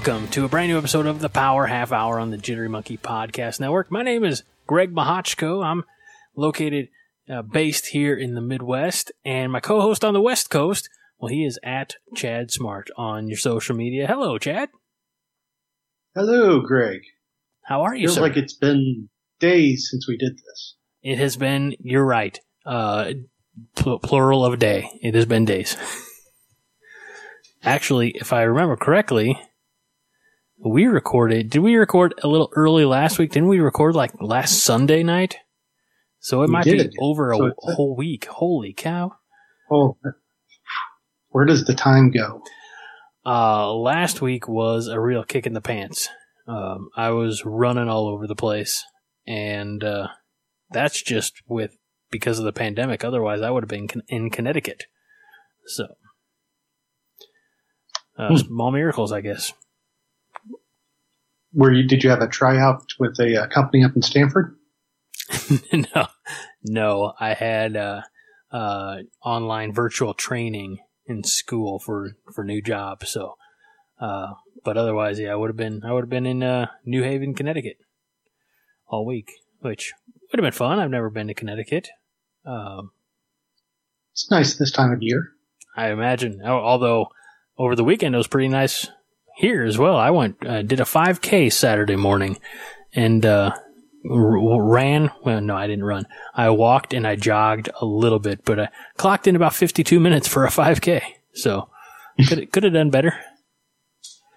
welcome 0.00 0.26
to 0.28 0.46
a 0.46 0.48
brand 0.48 0.70
new 0.70 0.78
episode 0.78 1.04
of 1.04 1.20
the 1.20 1.28
Power 1.28 1.66
Half 1.66 1.92
Hour 1.92 2.18
on 2.18 2.30
the 2.30 2.38
Jittery 2.38 2.70
Monkey 2.70 2.96
Podcast 2.96 3.60
Network. 3.60 3.90
My 3.90 4.02
name 4.02 4.24
is 4.24 4.44
Greg 4.66 4.94
Mahochko. 4.94 5.62
I'm 5.62 5.84
located, 6.34 6.88
uh, 7.28 7.42
based 7.42 7.88
here 7.88 8.16
in 8.16 8.34
the 8.34 8.40
Midwest, 8.40 9.12
and 9.26 9.52
my 9.52 9.60
co-host 9.60 10.02
on 10.02 10.14
the 10.14 10.20
West 10.22 10.48
Coast, 10.48 10.88
well, 11.18 11.28
he 11.28 11.44
is 11.44 11.58
at 11.62 11.96
Chad 12.16 12.50
Smart 12.50 12.88
on 12.96 13.28
your 13.28 13.36
social 13.36 13.76
media. 13.76 14.06
Hello, 14.06 14.38
Chad. 14.38 14.70
Hello, 16.14 16.60
Greg. 16.62 17.02
How 17.64 17.82
are 17.82 17.94
you, 17.94 18.06
Feels 18.06 18.14
sir? 18.14 18.22
like 18.22 18.38
it's 18.38 18.54
been 18.54 19.10
days 19.38 19.86
since 19.90 20.08
we 20.08 20.16
did 20.16 20.38
this. 20.38 20.76
it 21.02 21.18
has 21.18 21.36
been. 21.36 21.74
You're 21.78 22.06
right. 22.06 22.40
Uh, 22.64 23.12
pl- 23.76 23.98
plural 23.98 24.46
of 24.46 24.58
day. 24.58 24.88
It 25.02 25.14
has 25.14 25.26
been 25.26 25.44
days. 25.44 25.76
Actually, 27.62 28.12
if 28.12 28.32
I 28.32 28.44
remember 28.44 28.76
correctly, 28.78 29.38
we 30.64 30.86
recorded. 30.86 31.50
Did 31.50 31.60
we 31.60 31.76
record 31.76 32.14
a 32.22 32.28
little 32.28 32.50
early 32.54 32.84
last 32.84 33.18
week? 33.18 33.32
Didn't 33.32 33.48
we 33.48 33.60
record 33.60 33.94
like 33.94 34.12
last 34.20 34.62
Sunday 34.64 35.02
night? 35.02 35.36
So 36.18 36.42
it 36.42 36.46
We 36.48 36.52
might 36.52 36.64
be 36.64 36.90
over 37.00 37.32
a 37.32 37.36
So 37.36 37.46
it's- 37.46 37.74
whole 37.76 37.96
week. 37.96 38.26
Holy 38.26 38.72
cow! 38.74 39.12
Oh, 39.70 39.96
where 41.30 41.46
does 41.46 41.64
the 41.64 41.74
time 41.74 42.10
go? 42.10 42.42
Uh, 43.24 43.72
last 43.74 44.20
week 44.20 44.48
was 44.48 44.86
a 44.88 45.00
real 45.00 45.24
kick 45.24 45.46
in 45.46 45.52
the 45.54 45.60
pants. 45.60 46.08
Um, 46.46 46.88
I 46.96 47.10
was 47.10 47.44
running 47.44 47.88
all 47.88 48.08
over 48.08 48.26
the 48.26 48.34
place, 48.34 48.84
and 49.26 49.82
uh, 49.84 50.08
that's 50.70 51.02
just 51.02 51.34
with 51.46 51.76
because 52.10 52.38
of 52.38 52.44
the 52.44 52.52
pandemic. 52.52 53.04
Otherwise, 53.04 53.40
I 53.40 53.50
would 53.50 53.62
have 53.62 53.68
been 53.68 53.88
in 54.08 54.30
Connecticut. 54.30 54.84
So, 55.66 55.86
uh, 58.18 58.28
Hmm. 58.28 58.36
small 58.36 58.72
miracles, 58.72 59.12
I 59.12 59.20
guess. 59.20 59.52
Where 61.52 61.72
you 61.72 61.86
did 61.86 62.04
you 62.04 62.10
have 62.10 62.22
a 62.22 62.28
tryout 62.28 62.92
with 62.98 63.18
a 63.18 63.42
uh, 63.42 63.46
company 63.48 63.84
up 63.84 63.96
in 63.96 64.02
Stamford? 64.02 64.56
no, 65.72 66.06
no, 66.62 67.12
I 67.18 67.34
had 67.34 67.76
uh, 67.76 68.02
uh, 68.52 68.98
online 69.24 69.72
virtual 69.72 70.14
training 70.14 70.78
in 71.06 71.24
school 71.24 71.78
for 71.78 72.12
for 72.32 72.44
new 72.44 72.62
jobs. 72.62 73.10
So, 73.10 73.34
uh, 74.00 74.34
but 74.64 74.76
otherwise, 74.76 75.18
yeah, 75.18 75.32
I 75.32 75.34
would 75.34 75.50
have 75.50 75.56
been 75.56 75.82
I 75.84 75.92
would 75.92 76.04
have 76.04 76.10
been 76.10 76.26
in 76.26 76.42
uh, 76.42 76.66
New 76.84 77.02
Haven, 77.02 77.34
Connecticut, 77.34 77.78
all 78.86 79.04
week, 79.04 79.32
which 79.60 79.92
would 80.30 80.38
have 80.38 80.44
been 80.44 80.56
fun. 80.56 80.78
I've 80.78 80.90
never 80.90 81.10
been 81.10 81.28
to 81.28 81.34
Connecticut. 81.34 81.88
Um, 82.46 82.92
It's 84.12 84.30
nice 84.30 84.54
this 84.54 84.72
time 84.72 84.92
of 84.92 85.02
year. 85.02 85.32
I 85.76 85.90
imagine, 85.90 86.42
although 86.44 87.08
over 87.58 87.76
the 87.76 87.84
weekend 87.84 88.14
it 88.14 88.18
was 88.18 88.26
pretty 88.26 88.48
nice 88.48 88.88
here 89.40 89.64
as 89.64 89.78
well. 89.78 89.96
I 89.96 90.10
went 90.10 90.46
uh, 90.46 90.62
did 90.62 90.80
a 90.80 90.84
5K 90.84 91.50
Saturday 91.50 91.96
morning 91.96 92.38
and 92.92 93.24
uh, 93.24 93.52
r- 94.08 94.62
ran. 94.62 95.10
Well, 95.24 95.40
no, 95.40 95.56
I 95.56 95.66
didn't 95.66 95.84
run. 95.84 96.06
I 96.34 96.50
walked 96.50 96.92
and 96.92 97.06
I 97.06 97.16
jogged 97.16 97.70
a 97.80 97.86
little 97.86 98.18
bit, 98.18 98.44
but 98.44 98.60
I 98.60 98.68
clocked 98.98 99.26
in 99.26 99.36
about 99.36 99.54
52 99.54 99.98
minutes 99.98 100.28
for 100.28 100.44
a 100.44 100.50
5K. 100.50 101.02
So 101.32 101.70
could 102.28 102.52
could 102.52 102.64
have 102.64 102.74
done 102.74 102.90
better. 102.90 103.14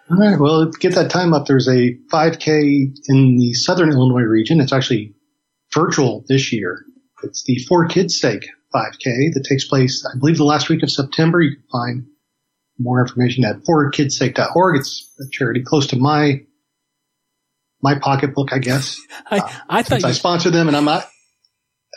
All 0.09 0.17
right. 0.17 0.39
Well, 0.39 0.71
get 0.79 0.95
that 0.95 1.11
time 1.11 1.33
up, 1.33 1.47
there's 1.47 1.67
a 1.67 1.97
5K 2.11 2.95
in 3.09 3.37
the 3.37 3.53
Southern 3.53 3.91
Illinois 3.91 4.21
region. 4.21 4.61
It's 4.61 4.73
actually 4.73 5.13
virtual 5.73 6.23
this 6.29 6.53
year. 6.53 6.85
It's 7.23 7.43
the 7.43 7.57
For 7.67 7.87
Kids 7.87 8.19
Sake 8.19 8.45
5K 8.73 9.33
that 9.33 9.45
takes 9.49 9.65
place, 9.65 10.05
I 10.05 10.17
believe, 10.17 10.37
the 10.37 10.43
last 10.43 10.69
week 10.69 10.83
of 10.83 10.91
September. 10.91 11.41
You 11.41 11.55
can 11.55 11.63
find 11.71 12.05
more 12.79 13.01
information 13.01 13.45
at 13.45 13.63
forkidssake.org. 13.63 14.77
It's 14.77 15.11
a 15.19 15.29
charity 15.31 15.63
close 15.63 15.87
to 15.87 15.95
my 15.97 16.41
my 17.81 17.99
pocketbook, 17.99 18.53
I 18.53 18.59
guess. 18.59 18.99
I 19.29 19.37
I 19.69 19.83
thought 19.83 19.87
since 19.87 20.03
I 20.05 20.07
you, 20.09 20.13
sponsor 20.13 20.49
them, 20.49 20.67
and 20.67 20.77
I'm 20.77 20.85
not. 20.85 21.09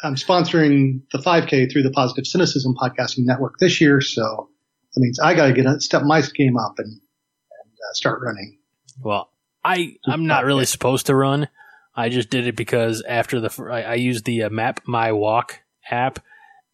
I'm 0.04 0.16
sponsoring 0.16 1.00
the 1.10 1.18
5K 1.18 1.72
through 1.72 1.82
the 1.82 1.90
Positive 1.90 2.26
Cynicism 2.26 2.74
Podcasting 2.74 3.20
Network 3.20 3.54
this 3.58 3.80
year, 3.80 4.00
so 4.00 4.50
that 4.94 5.00
means 5.00 5.18
I 5.18 5.34
got 5.34 5.46
to 5.46 5.52
get 5.52 5.64
a, 5.64 5.80
step 5.80 6.02
my 6.02 6.20
game 6.34 6.58
up 6.58 6.74
and, 6.78 6.88
and 6.88 7.72
uh, 7.72 7.92
start 7.94 8.20
running. 8.22 8.58
well, 9.00 9.30
I 9.64 9.96
I'm 10.06 10.26
not 10.26 10.44
really 10.44 10.66
supposed 10.66 11.06
to 11.06 11.14
run. 11.14 11.48
I 11.94 12.10
just 12.10 12.28
did 12.28 12.46
it 12.46 12.56
because 12.56 13.02
after 13.08 13.40
the 13.40 13.68
I, 13.70 13.82
I 13.82 13.94
used 13.94 14.24
the 14.26 14.44
uh, 14.44 14.50
Map 14.50 14.80
My 14.86 15.12
Walk 15.12 15.60
app, 15.90 16.18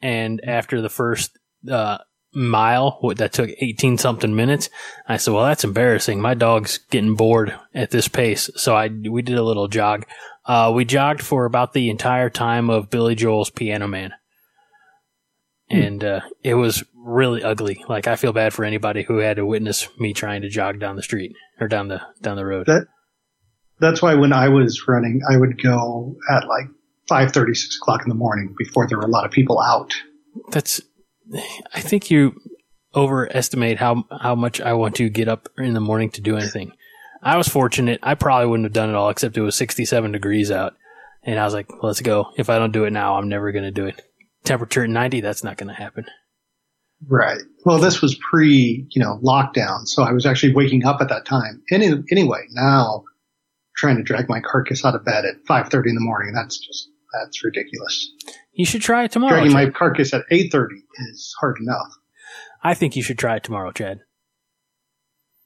and 0.01 0.41
after 0.45 0.81
the 0.81 0.91
first 0.91 1.39
uh, 1.71 1.99
mile 2.35 2.99
that 3.17 3.33
took 3.33 3.51
18 3.59 3.99
something 3.99 4.35
minutes, 4.35 4.71
I 5.07 5.17
said, 5.17 5.35
"Well, 5.35 5.45
that's 5.45 5.65
embarrassing. 5.65 6.21
My 6.21 6.35
dog's 6.35 6.79
getting 6.91 7.15
bored 7.15 7.55
at 7.75 7.91
this 7.91 8.09
pace." 8.09 8.51
So 8.57 8.75
I 8.75 8.89
we 8.89 9.23
did 9.23 9.37
a 9.37 9.43
little 9.43 9.69
jog. 9.69 10.07
Uh, 10.45 10.73
we 10.75 10.85
jogged 10.85 11.23
for 11.23 11.45
about 11.45 11.73
the 11.73 11.91
entire 11.91 12.31
time 12.31 12.71
of 12.71 12.91
Billy 12.91 13.15
Joel's 13.15 13.51
Piano 13.51 13.87
Man, 13.87 14.13
and 15.69 16.03
uh, 16.03 16.21
it 16.43 16.55
was 16.55 16.83
really 16.95 17.43
ugly. 17.43 17.85
Like 17.89 18.07
I 18.07 18.17
feel 18.17 18.33
bad 18.33 18.53
for 18.53 18.65
anybody 18.65 19.03
who 19.03 19.19
had 19.19 19.37
to 19.37 19.47
witness 19.47 19.89
me 19.99 20.13
trying 20.13 20.43
to 20.43 20.49
jog 20.49 20.81
down 20.81 20.97
the 20.97 21.03
street 21.03 21.33
or 21.61 21.69
down 21.69 21.89
the 21.89 22.01
down 22.21 22.37
the 22.37 22.47
road. 22.47 22.67
That 22.67 22.87
that's 23.79 24.01
why 24.01 24.15
when 24.15 24.33
I 24.33 24.49
was 24.49 24.87
running, 24.89 25.21
I 25.29 25.37
would 25.37 25.63
go 25.63 26.17
at 26.31 26.47
like 26.47 26.69
5:30, 27.11 27.57
6 27.57 27.77
o'clock 27.77 28.03
in 28.03 28.09
the 28.09 28.15
morning 28.15 28.55
before 28.57 28.87
there 28.87 28.99
were 28.99 29.05
a 29.05 29.11
lot 29.11 29.25
of 29.25 29.31
people 29.31 29.61
out. 29.61 29.93
That's. 30.51 30.81
I 31.75 31.81
think 31.81 32.11
you 32.11 32.35
overestimate 32.95 33.79
how 33.79 34.05
how 34.21 34.35
much 34.35 34.61
I 34.61 34.75
want 34.75 34.97
to 34.97 35.09
get 35.09 35.29
up 35.29 35.49
in 35.59 35.75
the 35.75 35.81
morning 35.81 36.11
to 36.11 36.21
do 36.21 36.37
anything. 36.37 36.73
I 37.23 37.37
was 37.37 37.49
fortunate. 37.49 38.01
I 38.03 38.15
probably 38.15 38.49
wouldn't 38.49 38.67
have 38.67 38.73
done 38.73 38.91
it 38.91 38.95
all, 38.95 39.09
except 39.09 39.37
it 39.37 39.43
was 39.43 39.55
67 39.55 40.13
degrees 40.13 40.51
out, 40.51 40.75
and 41.23 41.39
I 41.39 41.45
was 41.45 41.55
like, 41.55 41.69
"Let's 41.83 42.01
go." 42.01 42.33
If 42.37 42.51
I 42.51 42.59
don't 42.59 42.73
do 42.73 42.85
it 42.85 42.93
now, 42.93 43.17
I'm 43.17 43.29
never 43.29 43.53
going 43.53 43.65
to 43.65 43.71
do 43.71 43.87
it. 43.87 44.03
Temperature 44.45 44.83
at 44.83 44.91
90, 44.91 45.21
that's 45.21 45.45
not 45.45 45.57
going 45.57 45.69
to 45.69 45.75
happen. 45.75 46.05
Right. 47.09 47.41
Well, 47.65 47.79
this 47.79 48.03
was 48.03 48.19
pre, 48.31 48.87
you 48.91 49.03
know, 49.03 49.21
lockdown, 49.25 49.87
so 49.87 50.03
I 50.03 50.13
was 50.13 50.27
actually 50.27 50.55
waking 50.55 50.85
up 50.85 51.01
at 51.01 51.09
that 51.09 51.25
time. 51.25 51.63
Any, 51.71 51.93
anyway, 52.11 52.45
now 52.51 53.05
trying 53.77 53.97
to 53.97 54.03
drag 54.03 54.29
my 54.29 54.41
carcass 54.41 54.85
out 54.85 54.95
of 54.95 55.05
bed 55.05 55.25
at 55.25 55.45
5:30 55.49 55.91
in 55.91 55.95
the 55.95 56.01
morning, 56.01 56.33
that's 56.35 56.59
just 56.59 56.89
that's 57.13 57.45
ridiculous. 57.45 58.11
You 58.53 58.65
should 58.65 58.83
try 58.83 59.05
it 59.05 59.13
tomorrow. 59.13 59.35
Dragging 59.35 59.53
my 59.53 59.71
carcass 59.71 60.13
at 60.15 60.23
8:30 60.31 60.75
is 61.11 61.35
hard 61.41 61.57
enough. 61.61 61.93
I 62.63 62.75
think 62.75 62.97
you 62.97 63.03
should 63.03 63.19
try 63.19 63.37
it 63.37 63.45
tomorrow, 63.45 63.73
Chad. 63.73 64.01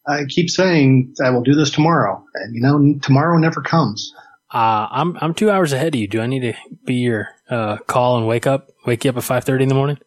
I 0.07 0.25
keep 0.29 0.51
saying 0.51 1.15
I 1.23 1.31
will 1.31 1.43
do 1.43 1.55
this 1.55 1.71
tomorrow, 1.71 2.25
and 2.35 2.55
you 2.55 2.61
know, 2.61 2.99
tomorrow 3.03 3.39
never 3.39 3.61
comes. 3.61 4.13
Uh, 4.53 4.87
I'm 4.91 5.17
I'm 5.21 5.35
two 5.35 5.51
hours 5.51 5.73
ahead 5.73 5.95
of 5.95 6.01
you. 6.01 6.07
Do 6.07 6.21
I 6.21 6.27
need 6.27 6.41
to 6.41 6.55
be 6.85 6.95
your 6.95 7.29
uh, 7.51 7.79
call 7.79 8.17
and 8.17 8.27
wake 8.27 8.47
up, 8.47 8.69
wake 8.87 9.05
you 9.05 9.11
up 9.11 9.17
at 9.17 9.23
5:30 9.25 9.63
in 9.63 9.69
the 9.69 9.75
morning? 9.75 9.99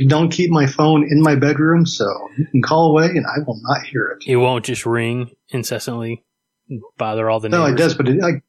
I 0.00 0.06
don't 0.08 0.30
keep 0.30 0.50
my 0.50 0.66
phone 0.66 1.04
in 1.08 1.22
my 1.22 1.36
bedroom, 1.36 1.86
so 1.86 2.04
you 2.36 2.46
can 2.46 2.62
call 2.62 2.90
away, 2.90 3.06
and 3.06 3.24
I 3.26 3.38
will 3.46 3.60
not 3.62 3.86
hear 3.86 4.08
it. 4.08 4.24
It 4.26 4.36
won't 4.36 4.64
just 4.64 4.84
ring 4.84 5.30
incessantly, 5.48 6.24
and 6.68 6.82
bother 6.98 7.30
all 7.30 7.40
the 7.40 7.48
neighbors. 7.48 7.58
No, 7.58 7.66
neighbors. 7.66 7.80
it 7.80 7.84
does, 7.84 7.94
but 7.94 8.08
it, 8.08 8.22
I 8.22 8.42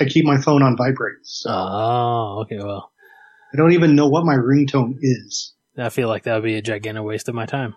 I 0.00 0.04
keep 0.04 0.24
my 0.24 0.40
phone 0.40 0.62
on 0.62 0.76
vibrate, 0.76 1.24
so 1.24 1.50
Oh, 1.50 2.38
okay. 2.42 2.58
Well, 2.58 2.92
I 3.52 3.56
don't 3.56 3.72
even 3.72 3.96
know 3.96 4.08
what 4.08 4.24
my 4.24 4.34
ringtone 4.34 4.94
is. 5.00 5.54
I 5.76 5.88
feel 5.88 6.08
like 6.08 6.24
that 6.24 6.34
would 6.34 6.44
be 6.44 6.56
a 6.56 6.62
gigantic 6.62 7.04
waste 7.04 7.28
of 7.28 7.34
my 7.34 7.46
time. 7.46 7.74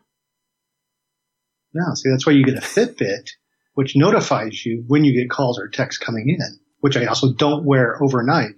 No, 1.73 1.93
see, 1.93 2.09
that's 2.09 2.25
why 2.25 2.33
you 2.33 2.43
get 2.43 2.57
a 2.57 2.61
Fitbit, 2.61 3.29
which 3.75 3.95
notifies 3.95 4.65
you 4.65 4.83
when 4.87 5.05
you 5.05 5.13
get 5.13 5.29
calls 5.29 5.57
or 5.57 5.69
texts 5.69 6.03
coming 6.03 6.27
in, 6.27 6.59
which 6.79 6.97
I 6.97 7.05
also 7.05 7.33
don't 7.33 7.65
wear 7.65 8.01
overnight 8.03 8.55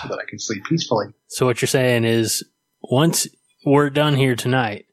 so 0.00 0.08
that 0.08 0.18
I 0.18 0.28
can 0.28 0.38
sleep 0.38 0.64
peacefully. 0.64 1.06
So 1.28 1.46
what 1.46 1.60
you're 1.60 1.68
saying 1.68 2.04
is, 2.04 2.42
once 2.82 3.26
we're 3.66 3.90
done 3.90 4.14
here 4.14 4.36
tonight, 4.36 4.86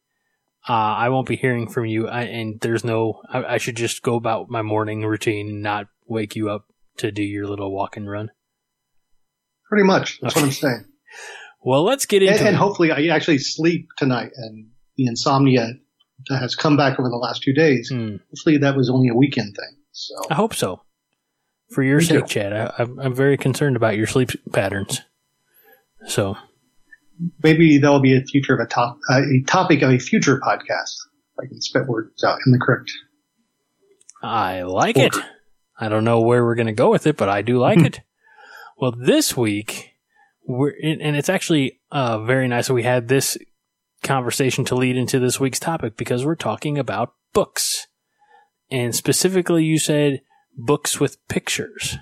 uh, 0.67 0.73
I 0.73 1.09
won't 1.09 1.27
be 1.27 1.37
hearing 1.37 1.69
from 1.69 1.85
you, 1.85 2.09
I, 2.09 2.23
and 2.23 2.59
there's 2.59 2.83
no. 2.83 3.21
I, 3.29 3.43
I 3.53 3.57
should 3.57 3.77
just 3.77 4.01
go 4.01 4.15
about 4.15 4.49
my 4.49 4.61
morning 4.61 5.05
routine, 5.05 5.47
and 5.47 5.61
not 5.63 5.87
wake 6.05 6.35
you 6.35 6.49
up 6.49 6.65
to 6.97 7.11
do 7.11 7.23
your 7.23 7.47
little 7.47 7.73
walk 7.73 7.97
and 7.97 8.09
run. 8.09 8.31
Pretty 9.69 9.85
much. 9.85 10.19
That's 10.21 10.35
what 10.35 10.45
I'm 10.45 10.51
saying. 10.51 10.85
Well, 11.61 11.83
let's 11.83 12.05
get 12.05 12.23
into 12.23 12.37
And, 12.39 12.49
and 12.49 12.57
hopefully 12.57 12.91
I 12.91 13.13
actually 13.13 13.39
sleep 13.39 13.89
tonight 13.97 14.31
and 14.35 14.69
the 14.95 15.07
insomnia 15.07 15.73
that 16.29 16.39
has 16.39 16.55
come 16.55 16.77
back 16.77 16.99
over 16.99 17.09
the 17.09 17.17
last 17.17 17.43
two 17.43 17.53
days. 17.53 17.89
Hmm. 17.91 18.15
Hopefully 18.29 18.57
that 18.59 18.75
was 18.75 18.89
only 18.89 19.09
a 19.09 19.13
weekend 19.15 19.55
thing. 19.55 19.77
So 19.91 20.15
I 20.29 20.35
hope 20.35 20.53
so. 20.53 20.81
For 21.71 21.83
your 21.83 21.97
Me 21.97 22.05
sake, 22.05 22.27
too. 22.27 22.27
Chad, 22.27 22.53
I, 22.53 22.73
I'm, 22.77 22.99
I'm 22.99 23.13
very 23.13 23.37
concerned 23.37 23.75
about 23.75 23.97
your 23.97 24.07
sleep 24.07 24.29
patterns. 24.53 25.01
So 26.07 26.37
maybe 27.43 27.79
that 27.79 27.89
will 27.89 28.01
be 28.01 28.15
a 28.15 28.21
future 28.21 28.53
of 28.53 28.59
a 28.61 28.67
top, 28.67 28.99
uh, 29.09 29.19
a 29.19 29.43
topic 29.45 29.81
of 29.81 29.91
a 29.91 29.99
future 29.99 30.39
podcast. 30.39 30.95
If 31.33 31.43
I 31.43 31.47
can 31.47 31.61
spit 31.61 31.87
words 31.87 32.23
out 32.23 32.39
in 32.45 32.53
the 32.53 32.59
correct. 32.59 32.91
I 34.23 34.61
like 34.63 34.97
it. 34.97 35.15
I 35.79 35.89
don't 35.89 36.03
know 36.03 36.21
where 36.21 36.43
we're 36.43 36.55
going 36.55 36.67
to 36.67 36.73
go 36.73 36.89
with 36.89 37.05
it, 37.07 37.17
but 37.17 37.29
I 37.29 37.41
do 37.41 37.59
like 37.59 37.79
it. 37.85 38.01
Well, 38.77 38.93
this 38.97 39.35
week, 39.35 39.93
we're, 40.45 40.73
and 40.81 41.15
it's 41.15 41.29
actually 41.29 41.79
uh, 41.91 42.19
very 42.23 42.47
nice 42.47 42.67
that 42.67 42.73
we 42.73 42.83
had 42.83 43.07
this 43.07 43.37
conversation 44.03 44.65
to 44.65 44.75
lead 44.75 44.95
into 44.95 45.19
this 45.19 45.39
week's 45.39 45.59
topic 45.59 45.97
because 45.97 46.25
we're 46.25 46.35
talking 46.35 46.77
about 46.77 47.13
books. 47.33 47.87
and 48.69 48.95
specifically 48.95 49.63
you 49.63 49.79
said 49.79 50.21
books 50.57 50.99
with 50.99 51.25
pictures. 51.27 51.97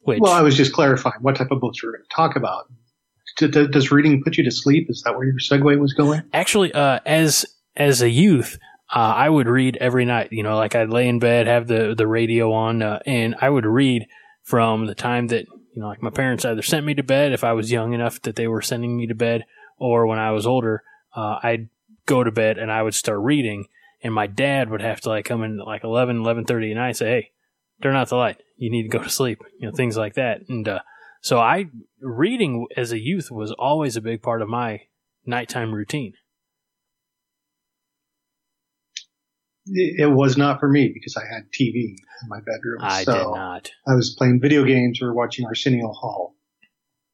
Which, 0.00 0.20
Well, 0.20 0.32
I 0.32 0.42
was 0.42 0.56
just 0.56 0.72
clarifying 0.72 1.20
what 1.20 1.36
type 1.36 1.50
of 1.50 1.60
books 1.60 1.82
we're 1.82 1.92
going 1.92 2.04
to 2.08 2.14
talk 2.14 2.36
about. 2.36 2.66
Does 3.70 3.90
reading 3.92 4.22
put 4.22 4.36
you 4.36 4.44
to 4.44 4.50
sleep? 4.50 4.86
Is 4.90 5.02
that 5.04 5.16
where 5.16 5.26
your 5.26 5.36
segue 5.38 5.78
was 5.78 5.92
going? 5.92 6.22
actually, 6.32 6.72
uh, 6.72 7.00
as 7.06 7.46
as 7.76 8.02
a 8.02 8.10
youth, 8.10 8.58
uh, 8.94 9.14
I 9.16 9.28
would 9.28 9.46
read 9.46 9.76
every 9.76 10.04
night. 10.04 10.32
You 10.32 10.42
know, 10.42 10.56
like 10.56 10.74
I'd 10.74 10.90
lay 10.90 11.08
in 11.08 11.18
bed, 11.18 11.46
have 11.46 11.66
the 11.66 11.94
the 11.96 12.06
radio 12.06 12.52
on, 12.52 12.82
uh, 12.82 13.00
and 13.06 13.36
I 13.40 13.48
would 13.48 13.66
read 13.66 14.06
from 14.42 14.86
the 14.86 14.94
time 14.94 15.28
that 15.28 15.46
you 15.74 15.82
know, 15.82 15.88
like 15.88 16.02
my 16.02 16.10
parents 16.10 16.44
either 16.44 16.62
sent 16.62 16.84
me 16.84 16.94
to 16.94 17.02
bed 17.02 17.32
if 17.32 17.44
I 17.44 17.52
was 17.52 17.70
young 17.70 17.92
enough 17.92 18.20
that 18.22 18.36
they 18.36 18.48
were 18.48 18.62
sending 18.62 18.96
me 18.96 19.06
to 19.06 19.14
bed, 19.14 19.44
or 19.78 20.06
when 20.06 20.18
I 20.18 20.32
was 20.32 20.46
older, 20.46 20.82
uh, 21.14 21.38
I'd 21.42 21.68
go 22.06 22.24
to 22.24 22.32
bed 22.32 22.58
and 22.58 22.72
I 22.72 22.82
would 22.82 22.94
start 22.94 23.20
reading, 23.20 23.66
and 24.02 24.12
my 24.12 24.26
dad 24.26 24.70
would 24.70 24.82
have 24.82 25.00
to 25.02 25.08
like 25.08 25.26
come 25.26 25.44
in 25.44 25.60
at 25.60 25.66
like 25.66 25.84
11, 25.84 26.22
11.30 26.22 26.70
at 26.70 26.76
night 26.76 26.88
and 26.88 26.96
say, 26.96 27.10
"Hey, 27.10 27.30
turn 27.82 27.96
out 27.96 28.08
the 28.08 28.16
light. 28.16 28.42
You 28.56 28.70
need 28.70 28.82
to 28.82 28.88
go 28.88 29.02
to 29.02 29.10
sleep." 29.10 29.40
You 29.58 29.68
know, 29.68 29.74
things 29.74 29.96
like 29.96 30.14
that, 30.14 30.42
and 30.48 30.66
uh, 30.66 30.80
so 31.20 31.38
I 31.38 31.66
reading 32.00 32.66
as 32.76 32.92
a 32.92 32.98
youth 32.98 33.30
was 33.30 33.52
always 33.52 33.96
a 33.96 34.00
big 34.00 34.22
part 34.22 34.42
of 34.42 34.48
my 34.48 34.82
nighttime 35.24 35.72
routine. 35.72 36.14
It, 39.72 40.00
it 40.00 40.06
was 40.06 40.36
not 40.36 40.60
for 40.60 40.68
me 40.68 40.90
because 40.92 41.16
I 41.16 41.24
had 41.24 41.50
TV 41.52 41.96
in 42.22 42.28
my 42.28 42.40
bedroom. 42.40 42.78
I 42.80 43.04
so 43.04 43.12
did 43.12 43.24
not. 43.24 43.70
I 43.86 43.94
was 43.94 44.14
playing 44.16 44.40
video 44.40 44.64
games 44.64 45.00
or 45.02 45.14
watching 45.14 45.46
Arsenio 45.46 45.92
Hall. 45.92 46.34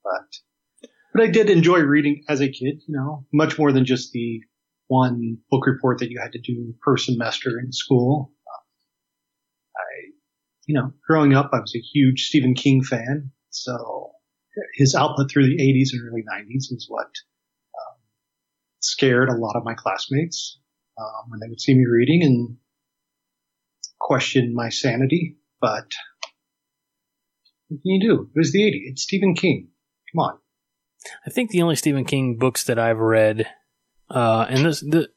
But, 0.02 0.88
but 1.12 1.22
I 1.22 1.26
did 1.28 1.50
enjoy 1.50 1.80
reading 1.80 2.24
as 2.28 2.40
a 2.40 2.48
kid, 2.48 2.82
you 2.86 2.96
know, 2.96 3.26
much 3.32 3.58
more 3.58 3.72
than 3.72 3.84
just 3.84 4.12
the 4.12 4.40
one 4.88 5.38
book 5.50 5.66
report 5.66 5.98
that 5.98 6.10
you 6.10 6.20
had 6.20 6.32
to 6.32 6.40
do 6.40 6.74
per 6.82 6.96
semester 6.96 7.58
in 7.58 7.72
school. 7.72 8.32
I, 9.76 10.12
you 10.66 10.74
know, 10.74 10.92
growing 11.06 11.34
up, 11.34 11.50
I 11.52 11.60
was 11.60 11.74
a 11.74 11.80
huge 11.80 12.26
Stephen 12.26 12.54
King 12.54 12.82
fan. 12.82 13.32
So 13.50 14.12
his 14.74 14.94
output 14.94 15.30
through 15.30 15.46
the 15.46 15.58
80s 15.58 15.88
and 15.92 16.08
early 16.08 16.22
90s 16.22 16.72
is 16.72 16.86
what 16.88 17.06
um, 17.06 17.98
scared 18.80 19.28
a 19.28 19.36
lot 19.36 19.56
of 19.56 19.64
my 19.64 19.74
classmates 19.74 20.58
um, 20.98 21.28
when 21.28 21.40
they 21.40 21.48
would 21.48 21.60
see 21.60 21.74
me 21.74 21.84
reading 21.84 22.22
and 22.22 22.56
question 23.98 24.54
my 24.54 24.68
sanity. 24.68 25.36
But 25.60 25.92
what 27.68 27.82
can 27.82 27.90
you 27.90 28.00
do? 28.00 28.30
It 28.34 28.38
was 28.38 28.52
the 28.52 28.60
80s. 28.62 28.90
It's 28.90 29.02
Stephen 29.02 29.34
King. 29.34 29.68
Come 30.12 30.20
on. 30.20 30.38
I 31.26 31.30
think 31.30 31.50
the 31.50 31.62
only 31.62 31.76
Stephen 31.76 32.04
King 32.04 32.36
books 32.36 32.64
that 32.64 32.78
I've 32.78 32.98
read, 32.98 33.46
uh, 34.10 34.46
and 34.48 34.66
this, 34.66 34.80
the, 34.80 35.08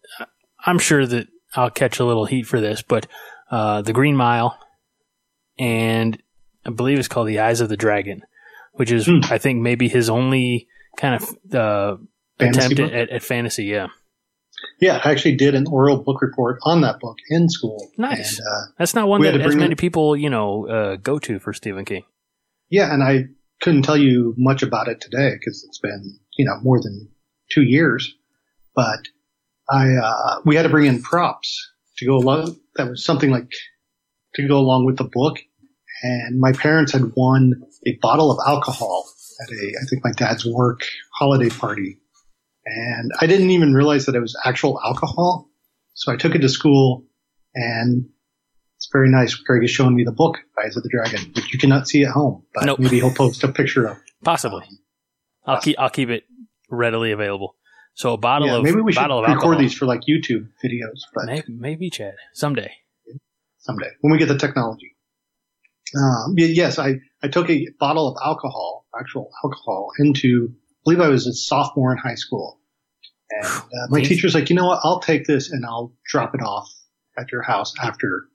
I'm 0.65 0.79
sure 0.79 1.05
that 1.05 1.27
I'll 1.55 1.69
catch 1.71 1.99
a 1.99 2.05
little 2.05 2.25
heat 2.25 2.45
for 2.45 2.61
this, 2.61 2.81
but 2.81 3.07
uh, 3.49 3.81
The 3.81 3.93
Green 3.93 4.15
Mile, 4.15 4.57
and 5.57 6.21
I 6.65 6.69
believe 6.69 6.99
it's 6.99 7.07
called 7.07 7.27
The 7.27 7.39
Eyes 7.39 7.61
of 7.61 7.69
the 7.69 7.77
Dragon, 7.77 8.21
which 8.73 8.91
is, 8.91 9.07
Hmm. 9.07 9.19
I 9.23 9.39
think, 9.39 9.61
maybe 9.61 9.87
his 9.89 10.09
only 10.09 10.67
kind 10.97 11.15
of 11.15 11.53
uh, 11.55 11.97
attempt 12.39 12.79
at, 12.79 12.91
at, 12.93 13.09
at 13.09 13.23
fantasy. 13.23 13.65
Yeah, 13.65 13.87
Yeah, 14.79 15.01
I 15.03 15.11
actually 15.11 15.35
did 15.35 15.55
an 15.55 15.67
oral 15.67 15.97
book 15.97 16.21
report 16.21 16.59
on 16.63 16.81
that 16.81 16.99
book 16.99 17.17
in 17.29 17.49
school. 17.49 17.91
Nice. 17.97 18.39
And, 18.39 18.47
uh, 18.47 18.71
that's 18.77 18.93
not 18.93 19.07
one 19.07 19.21
that 19.21 19.39
as 19.41 19.55
many 19.55 19.75
people, 19.75 20.15
you 20.15 20.29
know, 20.29 20.67
uh, 20.67 20.95
go 20.95 21.19
to 21.19 21.39
for 21.39 21.53
Stephen 21.53 21.85
King. 21.85 22.03
yeah, 22.69 22.93
and 22.93 23.03
I 23.03 23.25
couldn't 23.61 23.81
tell 23.81 23.97
you 23.97 24.33
much 24.37 24.63
about 24.63 24.87
it 24.87 25.01
today 25.01 25.33
because 25.33 25.65
it's 25.67 25.79
been, 25.79 26.17
you 26.37 26.45
know, 26.45 26.59
more 26.61 26.79
than 26.81 27.09
two 27.51 27.63
years. 27.63 28.15
But 28.75 28.99
I, 29.69 29.95
uh, 29.95 30.41
we 30.45 30.55
had 30.55 30.63
to 30.63 30.69
bring 30.69 30.85
in 30.85 31.01
props 31.01 31.71
to 31.97 32.05
go 32.05 32.15
along. 32.15 32.57
That 32.75 32.89
was 32.89 33.03
something 33.03 33.31
like 33.31 33.51
to 34.35 34.47
go 34.47 34.57
along 34.57 34.85
with 34.85 34.97
the 34.97 35.03
book. 35.03 35.39
And 36.01 36.39
my 36.39 36.53
parents 36.53 36.93
had 36.93 37.11
won 37.17 37.53
a 37.85 37.97
bottle 38.01 38.31
of 38.31 38.39
alcohol 38.47 39.09
at 39.41 39.49
a, 39.51 39.73
I 39.81 39.85
think 39.89 40.03
my 40.05 40.11
dad's 40.15 40.45
work 40.45 40.81
holiday 41.13 41.49
party. 41.49 41.97
And 42.71 43.11
I 43.19 43.25
didn't 43.25 43.49
even 43.49 43.73
realize 43.73 44.05
that 44.05 44.15
it 44.15 44.19
was 44.19 44.37
actual 44.45 44.79
alcohol. 44.85 45.49
So 45.95 46.11
I 46.11 46.17
took 46.17 46.35
it 46.35 46.39
to 46.39 46.49
school 46.49 47.05
and 47.55 48.05
it's 48.77 48.89
very 48.93 49.09
nice. 49.09 49.33
Greg 49.35 49.63
is 49.63 49.71
showing 49.71 49.95
me 49.95 50.03
the 50.03 50.11
book, 50.11 50.37
Eyes 50.63 50.77
of 50.77 50.83
the 50.83 50.89
Dragon, 50.89 51.31
which 51.35 51.51
you 51.51 51.59
cannot 51.59 51.87
see 51.87 52.03
at 52.03 52.11
home, 52.11 52.43
but 52.53 52.65
Nope. 52.65 52.79
maybe 52.79 52.99
he'll 52.99 53.13
post 53.13 53.43
a 53.43 53.47
picture 53.51 53.87
of. 53.87 53.97
Possibly, 54.23 54.65
I'll 55.45 55.59
keep 55.59 55.77
I'll 55.79 55.89
keep 55.89 56.09
it 56.09 56.23
readily 56.69 57.11
available. 57.11 57.55
So 57.95 58.13
a 58.13 58.17
bottle 58.17 58.47
Yeah, 58.47 58.57
of 58.57 58.63
maybe 58.63 58.79
we 58.81 58.93
should 58.93 59.01
record 59.01 59.25
alcohol. 59.29 59.57
these 59.57 59.73
for 59.73 59.85
like 59.85 60.01
YouTube 60.07 60.47
videos, 60.63 60.99
but 61.13 61.25
Maybe, 61.25 61.43
maybe 61.49 61.89
Chad 61.89 62.13
someday. 62.33 62.71
someday 63.57 63.89
when 64.01 64.11
we 64.13 64.19
get 64.19 64.27
the 64.27 64.37
technology. 64.37 64.95
Um, 65.97 66.35
yes, 66.37 66.77
I, 66.77 66.95
I 67.23 67.29
took 67.29 67.49
a 67.49 67.67
bottle 67.79 68.07
of 68.09 68.17
alcohol, 68.23 68.85
actual 68.97 69.31
alcohol, 69.43 69.89
into, 69.97 70.51
I 70.53 70.77
believe 70.85 71.01
I 71.01 71.07
was 71.07 71.25
a 71.25 71.33
sophomore 71.33 71.91
in 71.91 71.97
high 71.97 72.13
school. 72.15 72.58
And 73.31 73.45
uh, 73.45 73.87
my 73.89 74.01
Jeez. 74.01 74.07
teacher's 74.07 74.33
like, 74.35 74.49
you 74.49 74.55
know 74.55 74.65
what? 74.67 74.79
I'll 74.83 74.99
take 74.99 75.25
this 75.25 75.51
and 75.51 75.65
I'll 75.65 75.93
drop 76.05 76.33
it 76.35 76.41
off 76.41 76.67
at 77.17 77.31
your 77.31 77.41
house 77.43 77.73
after, 77.81 78.25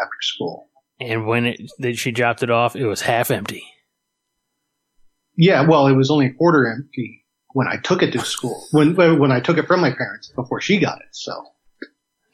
after 0.00 0.16
school. 0.22 0.68
And 1.00 1.26
when 1.26 1.46
it 1.46 1.60
that 1.80 1.98
she 1.98 2.10
dropped 2.12 2.42
it 2.42 2.50
off, 2.50 2.76
it 2.76 2.86
was 2.86 3.02
half 3.02 3.30
empty. 3.30 3.64
Yeah, 5.36 5.66
well, 5.66 5.86
it 5.88 5.94
was 5.94 6.10
only 6.10 6.26
a 6.26 6.32
quarter 6.32 6.66
empty 6.70 7.24
when 7.52 7.66
I 7.68 7.76
took 7.76 8.02
it 8.02 8.12
to 8.12 8.20
school, 8.20 8.64
when, 8.70 8.94
when 8.96 9.32
I 9.32 9.40
took 9.40 9.58
it 9.58 9.66
from 9.66 9.80
my 9.80 9.90
parents 9.92 10.32
before 10.34 10.60
she 10.60 10.78
got 10.78 11.00
it. 11.00 11.08
So 11.12 11.32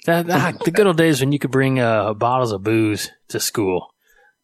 That, 0.06 0.26
that- 0.26 0.60
the 0.64 0.70
good 0.70 0.86
old 0.86 0.96
days 0.98 1.20
when 1.20 1.32
you 1.32 1.38
could 1.38 1.50
bring 1.50 1.78
uh, 1.78 2.14
bottles 2.14 2.52
of 2.52 2.62
booze 2.62 3.10
to 3.28 3.40
school, 3.40 3.88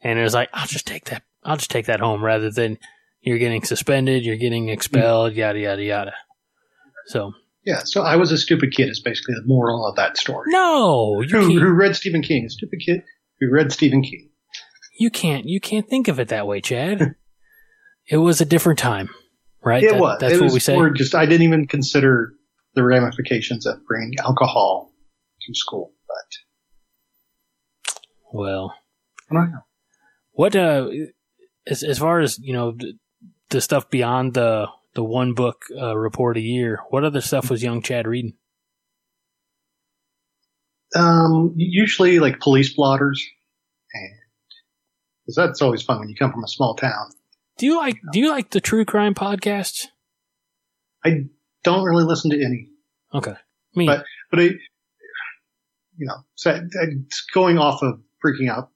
and 0.01 0.19
it 0.19 0.23
was 0.23 0.35
like, 0.35 0.49
I'll 0.53 0.67
just 0.67 0.87
take 0.87 1.05
that. 1.07 1.23
I'll 1.45 1.57
just 1.59 1.71
take 1.71 1.87
that 1.87 2.01
home 2.01 2.25
rather 2.25 2.51
than 2.51 2.79
you're 3.21 3.39
getting 3.39 3.63
suspended, 3.63 4.25
you're 4.25 4.37
getting 4.37 4.69
expelled, 4.69 5.35
yada 5.35 5.59
yada 5.59 5.83
yada. 5.83 6.15
So 7.07 7.33
yeah, 7.65 7.81
so 7.85 8.03
I 8.03 8.17
was 8.17 8.31
a 8.33 8.39
stupid 8.39 8.73
kid 8.73 8.89
is 8.89 9.01
basically 9.01 9.35
the 9.35 9.47
moral 9.47 9.87
of 9.87 9.97
that 9.97 10.17
story. 10.17 10.45
no, 10.49 11.21
you 11.21 11.29
Who, 11.29 11.59
who 11.59 11.73
read 11.73 11.97
Stephen 11.97 12.23
King? 12.23 12.45
A 12.47 12.51
stupid 12.51 12.81
kid 12.85 13.03
who 13.41 13.51
read 13.51 13.73
Stephen 13.73 14.03
King. 14.03 14.31
You 14.99 15.11
can't. 15.11 15.45
You 15.47 15.61
can't 15.61 15.89
think 15.89 16.09
of 16.09 16.19
it 16.21 16.29
that 16.29 16.47
way, 16.47 16.61
Chad. 16.61 17.17
it 18.09 18.17
was 18.19 18.41
a 18.41 18.45
different 18.45 18.79
time, 18.79 19.11
right? 19.65 19.83
It 19.83 19.93
That- 19.93 20.01
was. 20.01 20.19
That's 20.21 20.35
it 20.35 20.41
what 20.41 20.53
was 20.53 20.69
we 20.69 20.75
more 20.75 20.91
Just 20.91 21.15
I 21.15 21.27
didn't 21.27 21.43
even 21.47 21.67
consider 21.67 22.33
the 22.75 22.85
ramifications 22.85 23.67
of 23.67 23.85
bringing 23.87 24.15
alcohol 24.19 24.93
to 25.43 25.55
school. 25.55 25.93
But 26.07 27.95
Well, 28.33 28.75
I 29.31 29.35
don't 29.35 29.51
know. 29.51 29.65
What 30.33 30.55
uh, 30.55 30.89
as 31.67 31.83
as 31.83 31.99
far 31.99 32.21
as 32.21 32.39
you 32.39 32.53
know, 32.53 32.73
the, 32.73 32.95
the 33.51 33.61
stuff 33.61 33.91
beyond 33.91 34.35
the 34.35 34.67
the 34.97 35.05
one 35.05 35.35
book 35.35 35.63
uh, 35.81 35.97
report 35.97 36.37
a 36.37 36.41
year, 36.41 36.81
what 36.91 37.05
other 37.05 37.21
stuff 37.21 37.51
was 37.51 37.63
young 37.63 37.83
Chad 37.83 38.07
reading? 38.09 38.33
Um, 40.95 41.53
usually 41.57 42.19
like 42.19 42.41
police 42.41 42.75
blotters, 42.75 43.25
and 43.93 44.11
because 45.23 45.37
that's 45.37 45.63
always 45.63 45.83
fun 45.83 46.01
when 46.01 46.09
you 46.09 46.17
come 46.17 46.33
from 46.33 46.43
a 46.43 46.49
small 46.49 46.75
town. 46.75 47.11
Do 47.59 47.67
you 47.67 47.77
like 47.77 47.97
Do 48.13 48.19
you 48.19 48.31
like 48.31 48.51
the 48.51 48.61
true 48.61 48.85
crime 48.85 49.15
podcasts? 49.15 49.87
I 51.05 51.27
don't 51.65 51.85
really 51.85 52.05
listen 52.05 52.31
to 52.31 52.37
any, 52.45 52.71
Okay, 53.15 53.35
me. 53.75 53.87
But- 53.87 54.05
but 54.31 54.41
I, 54.41 54.43
you 55.99 56.07
know, 56.07 56.17
so 56.35 56.51
I- 56.53 56.61
it's 56.73 57.25
going 57.33 57.59
off 57.59 57.83
of 57.83 58.01
freaking 58.25 58.51
out 58.51 58.71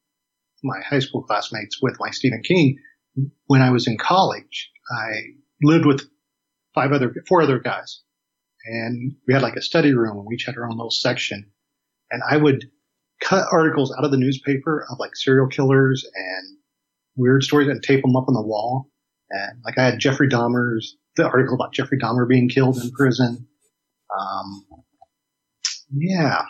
my 0.63 0.81
high 0.89 0.99
school 1.01 1.23
classmates 1.23 1.81
with 1.83 1.97
my 1.99 2.11
Stephen 2.11 2.43
King. 2.43 2.79
When 3.47 3.63
I 3.63 3.71
was 3.71 3.87
in 3.89 3.99
college, 3.99 4.71
I 4.93 5.13
lived 5.63 5.87
with 5.87 6.09
five 6.75 6.93
other, 6.93 7.15
four 7.29 7.43
other 7.43 7.59
guys, 7.59 8.03
and 8.65 9.15
we 9.27 9.35
had 9.35 9.43
like 9.43 9.57
a 9.57 9.63
study 9.63 9.95
room, 9.95 10.19
and 10.19 10.27
we 10.27 10.35
each 10.35 10.45
had 10.45 10.57
our 10.57 10.65
own 10.65 10.77
little 10.77 10.91
section. 10.91 11.51
And 12.11 12.23
I 12.29 12.37
would 12.37 12.65
cut 13.21 13.47
articles 13.53 13.95
out 13.97 14.05
of 14.05 14.11
the 14.11 14.17
newspaper 14.17 14.87
of 14.91 14.99
like 14.99 15.15
serial 15.15 15.47
killers 15.47 16.05
and 16.15 16.57
weird 17.17 17.43
stories 17.43 17.69
and 17.69 17.83
tape 17.83 18.03
them 18.03 18.17
up 18.17 18.29
on 18.29 18.35
the 18.35 18.43
wall. 18.43 18.91
And 19.31 19.61
like 19.65 19.79
I 19.79 19.85
had 19.85 20.01
Jeffrey 20.01 20.29
Dahmer's 20.29 20.97
the 21.17 21.25
article 21.27 21.55
about 21.55 21.73
Jeffrey 21.73 21.99
Dahmer 21.99 22.29
being 22.29 22.49
killed 22.49 22.79
in 22.79 22.91
prison. 22.91 23.47
Um, 24.19 24.65
yeah, 25.93 26.43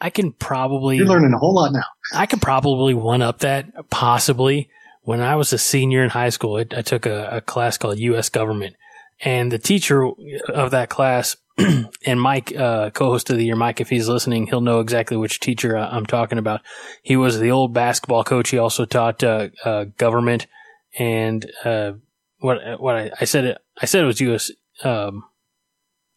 I 0.00 0.10
can 0.10 0.32
probably 0.32 0.96
you're 0.98 1.06
learning 1.06 1.32
a 1.34 1.38
whole 1.38 1.54
lot 1.54 1.72
now. 1.72 1.84
I 2.12 2.26
could 2.26 2.42
probably 2.42 2.94
one 2.94 3.22
up 3.22 3.40
that 3.40 3.90
possibly. 3.90 4.68
When 5.02 5.20
I 5.20 5.36
was 5.36 5.52
a 5.52 5.58
senior 5.58 6.02
in 6.04 6.10
high 6.10 6.28
school, 6.30 6.56
I, 6.56 6.60
I 6.76 6.82
took 6.82 7.06
a, 7.06 7.28
a 7.32 7.40
class 7.40 7.76
called 7.76 7.98
U.S. 7.98 8.28
Government, 8.28 8.76
and 9.20 9.50
the 9.50 9.58
teacher 9.58 10.08
of 10.48 10.70
that 10.70 10.88
class, 10.90 11.36
and 12.06 12.20
Mike, 12.20 12.54
uh, 12.56 12.90
co-host 12.90 13.28
of 13.30 13.36
the 13.36 13.44
year, 13.44 13.56
Mike, 13.56 13.80
if 13.80 13.88
he's 13.88 14.08
listening, 14.08 14.46
he'll 14.46 14.60
know 14.60 14.80
exactly 14.80 15.16
which 15.16 15.40
teacher 15.40 15.76
I- 15.76 15.88
I'm 15.88 16.06
talking 16.06 16.38
about. 16.38 16.60
He 17.02 17.16
was 17.16 17.38
the 17.40 17.50
old 17.50 17.72
basketball 17.74 18.24
coach. 18.24 18.50
He 18.50 18.58
also 18.58 18.84
taught 18.84 19.22
uh, 19.24 19.48
uh, 19.64 19.84
government, 19.98 20.46
and 20.98 21.50
uh, 21.64 21.92
what 22.38 22.80
what 22.80 22.96
I, 22.96 23.10
I 23.20 23.24
said 23.24 23.44
it 23.44 23.58
I 23.80 23.86
said 23.86 24.04
it 24.04 24.06
was 24.06 24.20
U.S. 24.20 24.50
Um, 24.84 25.24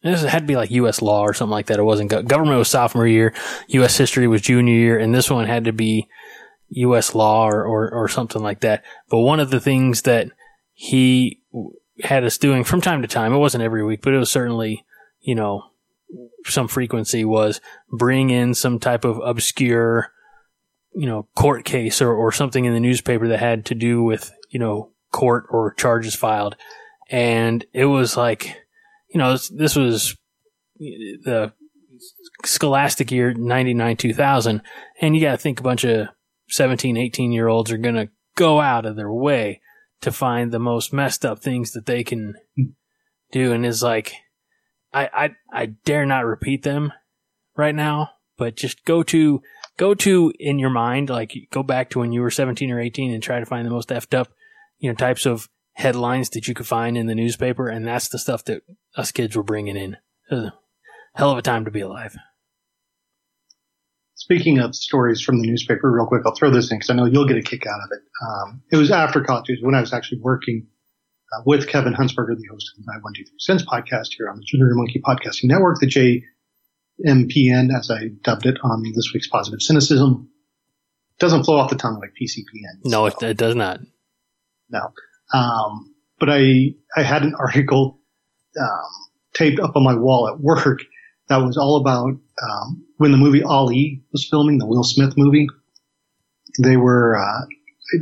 this 0.03 0.21
had 0.23 0.43
to 0.43 0.47
be 0.47 0.55
like 0.55 0.69
U.S. 0.71 1.01
law 1.01 1.21
or 1.21 1.33
something 1.33 1.51
like 1.51 1.65
that. 1.67 1.79
It 1.79 1.83
wasn't 1.83 2.11
go- 2.11 2.21
government 2.21 2.59
was 2.59 2.67
sophomore 2.69 3.07
year, 3.07 3.33
U.S. 3.69 3.97
history 3.97 4.27
was 4.27 4.41
junior 4.41 4.75
year, 4.75 4.99
and 4.99 5.13
this 5.15 5.31
one 5.31 5.47
had 5.47 5.65
to 5.65 5.73
be 5.73 6.07
U.S. 6.75 7.15
law 7.15 7.47
or, 7.47 7.63
or, 7.63 7.89
or 7.91 8.07
something 8.07 8.41
like 8.41 8.61
that. 8.61 8.83
But 9.09 9.19
one 9.19 9.39
of 9.39 9.49
the 9.49 9.59
things 9.59 10.03
that 10.03 10.27
he 10.73 11.41
had 12.03 12.23
us 12.23 12.37
doing 12.37 12.63
from 12.63 12.81
time 12.81 13.01
to 13.01 13.07
time, 13.07 13.33
it 13.33 13.37
wasn't 13.37 13.63
every 13.63 13.83
week, 13.83 14.01
but 14.01 14.13
it 14.13 14.17
was 14.17 14.29
certainly, 14.29 14.85
you 15.21 15.35
know, 15.35 15.63
some 16.45 16.67
frequency 16.67 17.25
was 17.25 17.61
bring 17.89 18.29
in 18.29 18.53
some 18.53 18.79
type 18.79 19.05
of 19.05 19.19
obscure, 19.23 20.11
you 20.93 21.05
know, 21.05 21.27
court 21.35 21.65
case 21.65 22.01
or, 22.01 22.13
or 22.13 22.31
something 22.31 22.65
in 22.65 22.73
the 22.73 22.79
newspaper 22.79 23.27
that 23.29 23.39
had 23.39 23.65
to 23.65 23.75
do 23.75 24.03
with, 24.03 24.31
you 24.49 24.59
know, 24.59 24.91
court 25.11 25.45
or 25.49 25.73
charges 25.73 26.13
filed. 26.13 26.55
And 27.09 27.65
it 27.73 27.85
was 27.85 28.17
like, 28.17 28.57
you 29.09 29.17
know, 29.17 29.31
this, 29.31 29.49
this 29.49 29.75
was 29.75 30.17
the 30.77 31.53
scholastic 32.43 33.11
year 33.11 33.33
99 33.33 33.95
2000 33.95 34.61
and 34.99 35.15
you 35.15 35.21
got 35.21 35.31
to 35.31 35.37
think 35.37 35.59
a 35.59 35.63
bunch 35.63 35.85
of 35.85 36.09
17 36.49 36.97
18 36.97 37.31
year 37.31 37.47
olds 37.47 37.71
are 37.71 37.77
going 37.77 37.95
to 37.95 38.09
go 38.35 38.59
out 38.59 38.85
of 38.85 38.95
their 38.95 39.11
way 39.11 39.61
to 40.01 40.11
find 40.11 40.51
the 40.51 40.59
most 40.59 40.93
messed 40.93 41.25
up 41.25 41.39
things 41.39 41.71
that 41.71 41.85
they 41.85 42.03
can 42.03 42.35
do 43.31 43.51
and 43.51 43.65
is 43.65 43.81
like 43.81 44.13
I, 44.93 45.09
I 45.13 45.35
I 45.51 45.65
dare 45.65 46.05
not 46.05 46.25
repeat 46.25 46.63
them 46.63 46.93
right 47.55 47.75
now 47.75 48.11
but 48.37 48.55
just 48.55 48.85
go 48.85 49.03
to 49.03 49.41
go 49.77 49.93
to 49.93 50.33
in 50.39 50.59
your 50.59 50.69
mind 50.69 51.09
like 51.09 51.33
go 51.51 51.63
back 51.63 51.89
to 51.91 51.99
when 51.99 52.11
you 52.11 52.21
were 52.21 52.31
17 52.31 52.69
or 52.71 52.79
18 52.79 53.13
and 53.13 53.23
try 53.23 53.39
to 53.39 53.45
find 53.45 53.65
the 53.65 53.71
most 53.71 53.89
effed 53.89 54.13
up 54.13 54.29
you 54.77 54.89
know 54.89 54.95
types 54.95 55.25
of 55.25 55.49
headlines 55.75 56.29
that 56.31 56.47
you 56.47 56.53
could 56.53 56.67
find 56.67 56.97
in 56.97 57.05
the 57.05 57.15
newspaper. 57.15 57.67
And 57.67 57.85
that's 57.85 58.09
the 58.09 58.19
stuff 58.19 58.43
that 58.45 58.63
us 58.95 59.11
kids 59.11 59.35
were 59.35 59.43
bringing 59.43 59.77
in. 59.77 59.97
Hell 61.15 61.31
of 61.31 61.37
a 61.37 61.41
time 61.41 61.65
to 61.65 61.71
be 61.71 61.81
alive 61.81 62.17
Speaking 64.25 64.57
of 64.57 64.73
stories 64.73 65.21
from 65.21 65.39
the 65.39 65.45
newspaper, 65.45 65.91
real 65.91 66.07
quick, 66.07 66.23
I'll 66.25 66.33
throw 66.33 66.49
this 66.49 66.71
in 66.71 66.79
because 66.79 66.89
I 66.89 66.95
know 66.95 67.05
you'll 67.05 67.27
get 67.27 67.37
a 67.37 67.43
kick 67.43 67.67
out 67.67 67.79
of 67.79 67.89
it. 67.91 68.01
Um, 68.25 68.63
it 68.71 68.75
was 68.75 68.89
after 68.89 69.23
college, 69.23 69.49
it 69.49 69.59
was 69.59 69.61
when 69.61 69.75
I 69.75 69.81
was 69.81 69.93
actually 69.93 70.19
working 70.21 70.65
uh, 71.31 71.43
with 71.45 71.67
Kevin 71.67 71.93
Hunsberger, 71.93 72.35
the 72.35 72.47
host 72.49 72.71
of 72.73 72.83
the 72.83 72.91
9123 72.91 73.35
Cents 73.37 73.63
podcast 73.63 74.17
here 74.17 74.27
on 74.27 74.37
the 74.37 74.43
Jittery 74.43 74.73
Monkey 74.73 74.99
Podcasting 74.99 75.43
Network, 75.43 75.79
the 75.79 75.85
JMPN, 77.05 77.69
as 77.77 77.91
I 77.91 78.07
dubbed 78.23 78.47
it 78.47 78.57
on 78.63 78.81
this 78.95 79.11
week's 79.13 79.27
Positive 79.27 79.61
Cynicism. 79.61 80.27
Doesn't 81.19 81.43
flow 81.43 81.59
off 81.59 81.69
the 81.69 81.75
tongue 81.75 81.99
like 81.99 82.13
PCPN. 82.19 82.83
No, 82.83 83.07
so. 83.07 83.17
it, 83.17 83.29
it, 83.29 83.37
does 83.37 83.53
not. 83.53 83.79
No. 84.71 84.91
Um, 85.31 85.93
but 86.19 86.31
I, 86.31 86.73
I 86.97 87.03
had 87.03 87.21
an 87.21 87.35
article 87.37 87.99
um, 88.59 88.91
taped 89.35 89.59
up 89.59 89.75
on 89.75 89.83
my 89.83 89.93
wall 89.93 90.27
at 90.29 90.39
work 90.39 90.81
that 91.27 91.37
was 91.37 91.57
all 91.57 91.77
about 91.77 92.11
um, 92.41 92.85
when 92.97 93.11
the 93.11 93.17
movie 93.17 93.43
Ali 93.43 94.03
was 94.11 94.27
filming, 94.27 94.57
the 94.57 94.65
Will 94.65 94.83
Smith 94.83 95.13
movie. 95.17 95.47
They 96.61 96.77
were, 96.77 97.17
uh, 97.17 97.45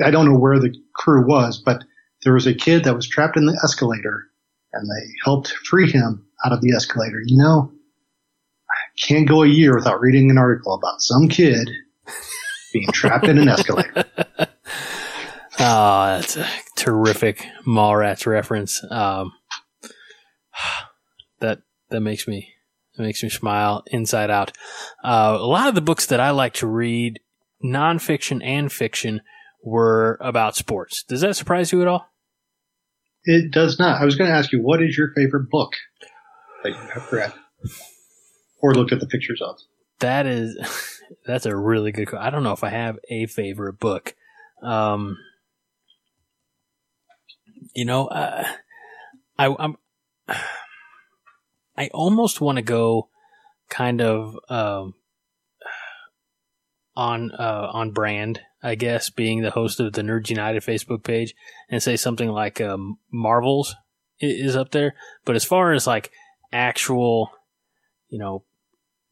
I 0.06 0.12
don't 0.12 0.25
know 0.25 0.38
where 0.38 0.60
the 0.60 0.74
crew 0.94 1.25
was, 1.25 1.62
but 1.63 1.84
there 2.24 2.34
was 2.34 2.48
a 2.48 2.53
kid 2.53 2.84
that 2.84 2.96
was 2.96 3.08
trapped 3.08 3.38
in 3.38 3.46
the 3.46 3.60
escalator 3.63 4.27
and 4.74 4.88
they 4.89 5.13
helped 5.24 5.50
free 5.50 5.89
him 5.89 6.25
out 6.46 6.51
of 6.51 6.62
the 6.62 6.74
escalator. 6.75 7.22
You 7.25 7.38
know, 7.38 7.72
I 8.70 9.08
can't 9.08 9.27
go 9.27 9.44
a 9.44 9.48
year 9.48 9.75
without 9.75 10.01
reading 10.01 10.30
an 10.30 10.38
article 10.38 10.74
about 10.74 11.01
some 11.01 11.27
kid 11.27 11.70
being 12.74 12.92
trapped 12.92 13.27
in 13.27 13.38
an 13.38 13.48
escalator. 13.48 14.06
Oh, 14.38 14.46
that's 15.60 16.36
a 16.36 16.48
terrific 16.75 17.46
Mallrats 17.65 18.25
reference. 18.25 18.84
Um, 18.89 19.32
that 21.39 21.62
that 21.89 22.01
makes 22.01 22.27
me 22.27 22.52
it 22.97 23.01
makes 23.01 23.23
me 23.23 23.29
smile 23.29 23.83
inside 23.88 24.29
out. 24.29 24.55
Uh, 25.03 25.38
a 25.39 25.45
lot 25.45 25.67
of 25.67 25.75
the 25.75 25.81
books 25.81 26.05
that 26.07 26.19
I 26.19 26.29
like 26.29 26.53
to 26.55 26.67
read, 26.67 27.19
nonfiction 27.63 28.43
and 28.43 28.71
fiction, 28.71 29.21
were 29.63 30.17
about 30.21 30.55
sports. 30.55 31.03
Does 31.03 31.21
that 31.21 31.35
surprise 31.35 31.71
you 31.71 31.81
at 31.81 31.88
all? 31.88 32.07
It 33.25 33.51
does 33.51 33.79
not. 33.79 34.01
I 34.01 34.05
was 34.05 34.15
going 34.15 34.29
to 34.29 34.35
ask 34.35 34.51
you, 34.51 34.62
what 34.62 34.83
is 34.83 34.97
your 34.97 35.12
favorite 35.15 35.50
book 35.50 35.71
that 36.63 36.71
you 36.71 36.89
have 36.93 37.12
read 37.12 37.33
or 38.62 38.75
looked 38.75 38.91
at 38.91 39.00
the 39.00 39.07
pictures 39.07 39.41
of? 39.41 39.57
That 40.00 40.27
is, 40.27 40.57
that's 41.25 41.45
a 41.45 41.55
really 41.55 41.91
good. 41.91 42.13
I 42.13 42.29
don't 42.29 42.43
know 42.43 42.51
if 42.51 42.63
I 42.63 42.69
have 42.69 43.00
a 43.09 43.25
favorite 43.27 43.79
book. 43.79 44.13
Um, 44.62 45.17
you 47.75 47.85
know, 47.85 48.07
uh, 48.07 48.45
I, 49.39 49.55
I'm. 49.57 49.77
I 51.77 51.89
almost 51.94 52.42
want 52.42 52.58
to 52.58 52.62
go 52.62 53.10
kind 53.70 54.01
of 54.01 54.38
um, 54.50 54.94
on 56.96 57.32
uh, 57.32 57.70
on 57.72 57.92
brand, 57.92 58.42
I 58.62 58.75
guess, 58.75 59.10
being 59.10 59.42
the 59.42 59.51
host 59.51 59.80
of 59.80 59.94
the 59.94 60.01
Nerds 60.01 60.30
United 60.30 60.63
Facebook 60.63 61.03
page, 61.03 61.34
and 61.70 61.82
say 61.82 61.96
something 61.96 62.30
like 62.30 62.62
um, 62.62 63.00
Marvels 63.12 63.75
is 64.20 64.56
up 64.56 64.72
there. 64.72 64.96
But 65.25 65.36
as 65.36 65.46
far 65.46 65.74
as 65.74 65.88
like 65.88 66.12
actual, 66.51 67.32
you 68.10 68.20
know, 68.20 68.44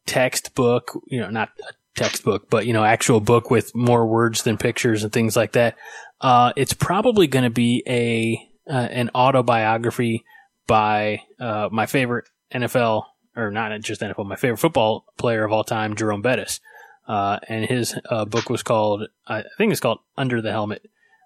textbook, 0.05 0.91
you 1.07 1.19
know, 1.19 1.29
not 1.29 1.49
a 1.67 1.73
textbook, 1.95 2.49
but 2.49 2.65
you 2.65 2.73
know, 2.73 2.83
actual 2.83 3.19
book 3.19 3.49
with 3.49 3.73
more 3.75 4.05
words 4.05 4.43
than 4.43 4.57
pictures 4.57 5.03
and 5.03 5.11
things 5.11 5.35
like 5.35 5.53
that, 5.53 5.75
uh, 6.21 6.53
it's 6.55 6.73
probably 6.73 7.27
going 7.27 7.43
to 7.43 7.49
be 7.49 7.83
a 7.87 8.47
uh, 8.71 8.87
an 8.91 9.09
autobiography 9.15 10.23
by 10.67 11.21
uh, 11.39 11.67
my 11.71 11.87
favorite 11.87 12.25
NFL, 12.53 13.05
or 13.35 13.51
not 13.51 13.79
just 13.81 14.01
NFL, 14.01 14.25
my 14.25 14.35
favorite 14.35 14.57
football 14.57 15.05
player 15.17 15.43
of 15.43 15.51
all 15.51 15.63
time, 15.63 15.95
Jerome 15.95 16.21
Bettis. 16.21 16.59
Uh, 17.07 17.39
and 17.47 17.65
his 17.65 17.95
uh, 18.09 18.25
book 18.25 18.49
was 18.49 18.63
called, 18.63 19.07
I 19.27 19.43
think 19.57 19.71
it's 19.71 19.81
called 19.81 19.99
Under 20.17 20.41
the 20.41 20.51
Helmet. 20.51 20.83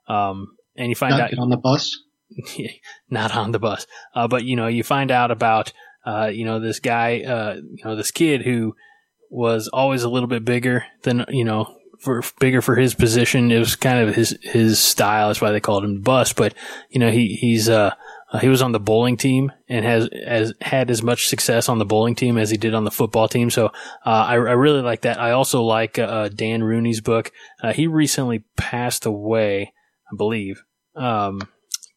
Um, 0.08 0.56
and 0.76 0.90
you 0.90 0.96
find 0.96 1.18
not 1.18 1.34
out 1.34 1.40
on 1.40 1.50
the 1.50 1.58
bus, 1.58 2.00
not 3.10 3.36
on 3.36 3.52
the 3.52 3.60
bus, 3.60 3.86
uh, 4.14 4.28
but 4.28 4.44
you 4.44 4.56
know, 4.56 4.68
you 4.68 4.84
find 4.84 5.12
out 5.12 5.32
about, 5.32 5.74
uh, 6.06 6.30
you 6.34 6.46
know, 6.46 6.60
this 6.60 6.80
guy, 6.80 7.22
uh, 7.22 7.56
you 7.56 7.84
know, 7.84 7.96
this 7.96 8.12
kid 8.12 8.42
who 8.44 8.76
was 9.30 9.68
always 9.68 10.04
a 10.04 10.10
little 10.10 10.28
bit 10.28 10.46
bigger 10.46 10.86
than, 11.04 11.26
you 11.30 11.44
know, 11.44 11.76
for 12.00 12.24
bigger 12.40 12.62
for 12.62 12.76
his 12.76 12.94
position. 12.94 13.52
It 13.52 13.60
was 13.60 13.76
kind 13.76 14.08
of 14.08 14.16
his, 14.16 14.38
his 14.42 14.80
style. 14.80 15.28
That's 15.28 15.42
why 15.42 15.52
they 15.52 15.60
called 15.60 15.84
him 15.84 15.96
the 15.96 16.02
bus. 16.02 16.34
But, 16.34 16.54
you 16.90 17.00
know, 17.00 17.12
he, 17.12 17.36
he's, 17.36 17.68
uh, 17.70 17.96
uh, 18.36 18.40
he 18.40 18.50
was 18.50 18.62
on 18.62 18.74
the 18.74 18.80
bowling 18.82 19.16
team 19.16 19.50
and 19.70 19.86
has, 19.86 20.10
has 20.28 20.54
had 20.60 20.92
as 20.92 21.02
much 21.02 21.30
success 21.30 21.70
on 21.70 21.80
the 21.80 21.86
bowling 21.86 22.16
team 22.16 22.38
as 22.38 22.50
he 22.50 22.58
did 22.58 22.74
on 22.74 22.84
the 22.84 22.92
football 22.92 23.30
team. 23.30 23.50
So 23.50 23.68
uh, 23.68 23.70
I, 24.06 24.34
I, 24.34 24.36
really 24.36 24.82
like 24.82 25.02
that. 25.02 25.22
I 25.22 25.32
also 25.32 25.64
like 25.64 25.98
uh, 25.98 26.04
uh 26.04 26.28
Dan 26.28 26.62
Rooney's 26.62 27.00
book. 27.00 27.32
Uh, 27.64 27.72
he 27.72 27.88
recently 27.88 28.44
passed 28.58 29.06
away, 29.06 29.72
I 30.12 30.18
believe, 30.18 30.64
um, 30.98 31.48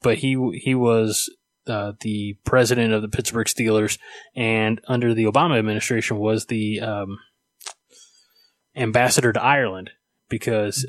but 0.01 0.19
he 0.19 0.61
he 0.63 0.77
was 0.77 1.29
uh, 1.67 1.95
the 2.01 2.39
president 2.45 2.93
of 2.93 3.03
the 3.03 3.09
Pittsburgh 3.09 3.49
Steelers, 3.49 3.99
and 4.37 4.81
under 4.87 5.15
the 5.15 5.25
Obama 5.25 5.59
administration 5.59 6.19
was 6.19 6.47
the 6.47 6.81
um, 6.81 7.19
ambassador 8.77 9.33
to 9.33 9.43
Ireland 9.43 9.91
because 10.29 10.87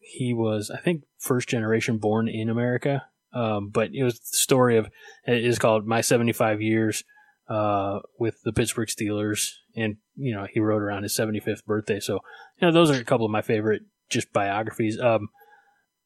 he 0.00 0.32
was, 0.32 0.70
I 0.70 0.80
think, 0.80 1.02
first 1.18 1.46
generation 1.46 1.98
born 1.98 2.26
in 2.26 2.48
America 2.48 3.04
um, 3.32 3.70
but 3.70 3.90
it 3.92 4.04
was 4.04 4.18
the 4.18 4.36
story 4.36 4.76
of 4.76 4.86
it 5.26 5.44
is 5.44 5.58
called 5.58 5.86
My 5.86 6.00
75 6.00 6.60
Years 6.62 7.04
uh, 7.48 8.00
with 8.18 8.42
the 8.44 8.52
Pittsburgh 8.52 8.88
Steelers, 8.88 9.52
and 9.76 9.96
you 10.16 10.34
know 10.34 10.46
he 10.52 10.60
wrote 10.60 10.82
around 10.82 11.02
his 11.02 11.16
75th 11.16 11.64
birthday. 11.64 12.00
So 12.00 12.20
you 12.60 12.66
know 12.66 12.72
those 12.72 12.90
are 12.90 13.00
a 13.00 13.04
couple 13.04 13.26
of 13.26 13.32
my 13.32 13.42
favorite 13.42 13.82
just 14.10 14.32
biographies. 14.32 14.98
Um, 14.98 15.28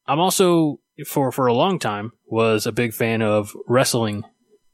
I'm 0.06 0.20
also 0.20 0.80
for 1.06 1.32
for 1.32 1.46
a 1.46 1.54
long 1.54 1.78
time 1.78 2.12
was 2.26 2.66
a 2.66 2.72
big 2.72 2.92
fan 2.92 3.22
of 3.22 3.54
wrestling 3.66 4.24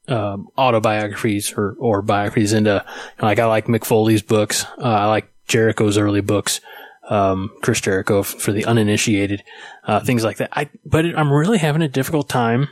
um, 0.09 0.49
autobiographies 0.57 1.52
or 1.57 1.76
or 1.78 2.02
biographies. 2.02 2.52
And 2.52 2.67
uh, 2.67 2.85
like 3.21 3.38
I 3.38 3.47
like 3.47 3.67
Mick 3.67 3.85
Foley's 3.85 4.23
books. 4.23 4.64
Uh, 4.78 4.85
I 4.85 5.07
like 5.07 5.33
Jericho's 5.47 5.99
early 5.99 6.21
books 6.21 6.61
um, 7.09 7.50
Chris 7.62 7.81
Jericho 7.81 8.23
for 8.23 8.53
the 8.53 8.65
uninitiated, 8.65 9.43
uh, 9.85 10.00
things 10.00 10.25
like 10.25 10.38
that. 10.38 10.50
I, 10.53 10.71
but 10.85 11.05
it, 11.05 11.17
I'm 11.17 11.33
really 11.33 11.59
having 11.59 11.83
a 11.83 11.88
difficult 11.88 12.29
time, 12.29 12.69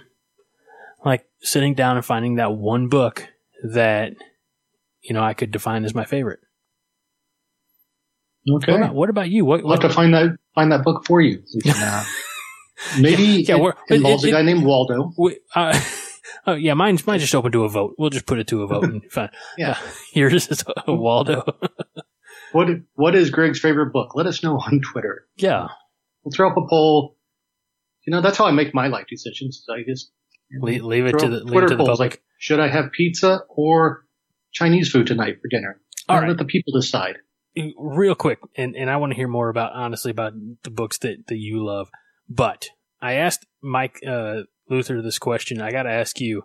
like 1.04 1.26
sitting 1.40 1.74
down 1.74 1.96
and 1.96 2.04
finding 2.04 2.36
that 2.36 2.52
one 2.52 2.88
book 2.88 3.28
that, 3.62 4.12
you 5.02 5.14
know, 5.14 5.22
I 5.22 5.34
could 5.34 5.50
define 5.50 5.84
as 5.84 5.94
my 5.94 6.04
favorite. 6.04 6.40
Okay. 8.48 8.72
What 8.72 8.80
about, 8.80 8.94
what 8.94 9.10
about 9.10 9.28
you? 9.30 9.44
What, 9.44 9.64
we'll 9.64 9.72
have 9.72 9.80
to 9.80 9.88
find 9.88 10.14
that 10.14 10.36
find 10.54 10.70
that 10.70 10.84
book 10.84 11.04
for 11.04 11.20
you. 11.20 11.42
Uh, 11.68 12.04
maybe 13.00 13.22
yeah, 13.22 13.56
yeah 13.56 13.70
it 13.88 13.96
involves 13.96 14.24
it, 14.24 14.28
a 14.28 14.32
guy 14.32 14.42
named 14.42 14.64
Waldo. 14.64 15.12
We, 15.18 15.38
uh, 15.54 15.80
oh 16.46 16.54
yeah, 16.54 16.74
mine's 16.74 17.04
mine's 17.06 17.22
just 17.22 17.34
open 17.34 17.50
to 17.52 17.64
a 17.64 17.68
vote. 17.68 17.96
We'll 17.98 18.10
just 18.10 18.26
put 18.26 18.38
it 18.38 18.46
to 18.48 18.62
a 18.62 18.66
vote 18.68 18.84
and 18.84 19.02
fine. 19.10 19.30
yeah, 19.58 19.72
uh, 19.72 19.76
yours 20.12 20.48
is 20.48 20.64
a 20.86 20.94
Waldo. 20.94 21.42
What 22.56 22.68
What 22.94 23.14
is 23.14 23.30
Greg's 23.30 23.60
favorite 23.60 23.92
book? 23.92 24.14
Let 24.14 24.26
us 24.26 24.42
know 24.42 24.56
on 24.66 24.80
Twitter. 24.80 25.26
Yeah, 25.36 25.68
we'll 26.24 26.32
throw 26.32 26.50
up 26.50 26.56
a 26.56 26.66
poll. 26.68 27.16
You 28.06 28.12
know, 28.12 28.20
that's 28.20 28.38
how 28.38 28.46
I 28.46 28.52
make 28.52 28.72
my 28.72 28.86
life 28.86 29.06
decisions. 29.10 29.64
I 29.68 29.82
just 29.86 30.10
leave, 30.60 30.84
leave 30.84 31.06
it 31.06 31.18
to 31.18 31.28
the, 31.28 31.36
it 31.38 31.68
to 31.68 31.76
the 31.76 31.84
public. 31.84 31.98
Like, 31.98 32.22
should 32.38 32.60
I 32.60 32.68
have 32.68 32.92
pizza 32.92 33.40
or 33.48 34.06
Chinese 34.56 34.90
food 34.90 35.06
tonight 35.06 35.36
for 35.42 35.48
dinner. 35.48 35.80
All 36.08 36.26
Let 36.26 36.38
the 36.38 36.46
people 36.46 36.72
decide. 36.72 37.16
real 37.78 38.14
quick, 38.14 38.38
and, 38.56 38.74
and 38.74 38.88
I 38.88 38.96
want 38.96 39.12
to 39.12 39.16
hear 39.16 39.28
more 39.28 39.50
about 39.50 39.72
honestly 39.74 40.10
about 40.10 40.32
the 40.62 40.70
books 40.70 40.96
that, 40.98 41.26
that 41.26 41.36
you 41.36 41.62
love. 41.64 41.90
But 42.26 42.70
I 43.00 43.14
asked 43.14 43.44
Mike 43.60 44.00
uh, 44.06 44.42
Luther 44.70 45.02
this 45.02 45.18
question. 45.18 45.60
I 45.60 45.72
got 45.72 45.82
to 45.82 45.90
ask 45.90 46.20
you, 46.20 46.44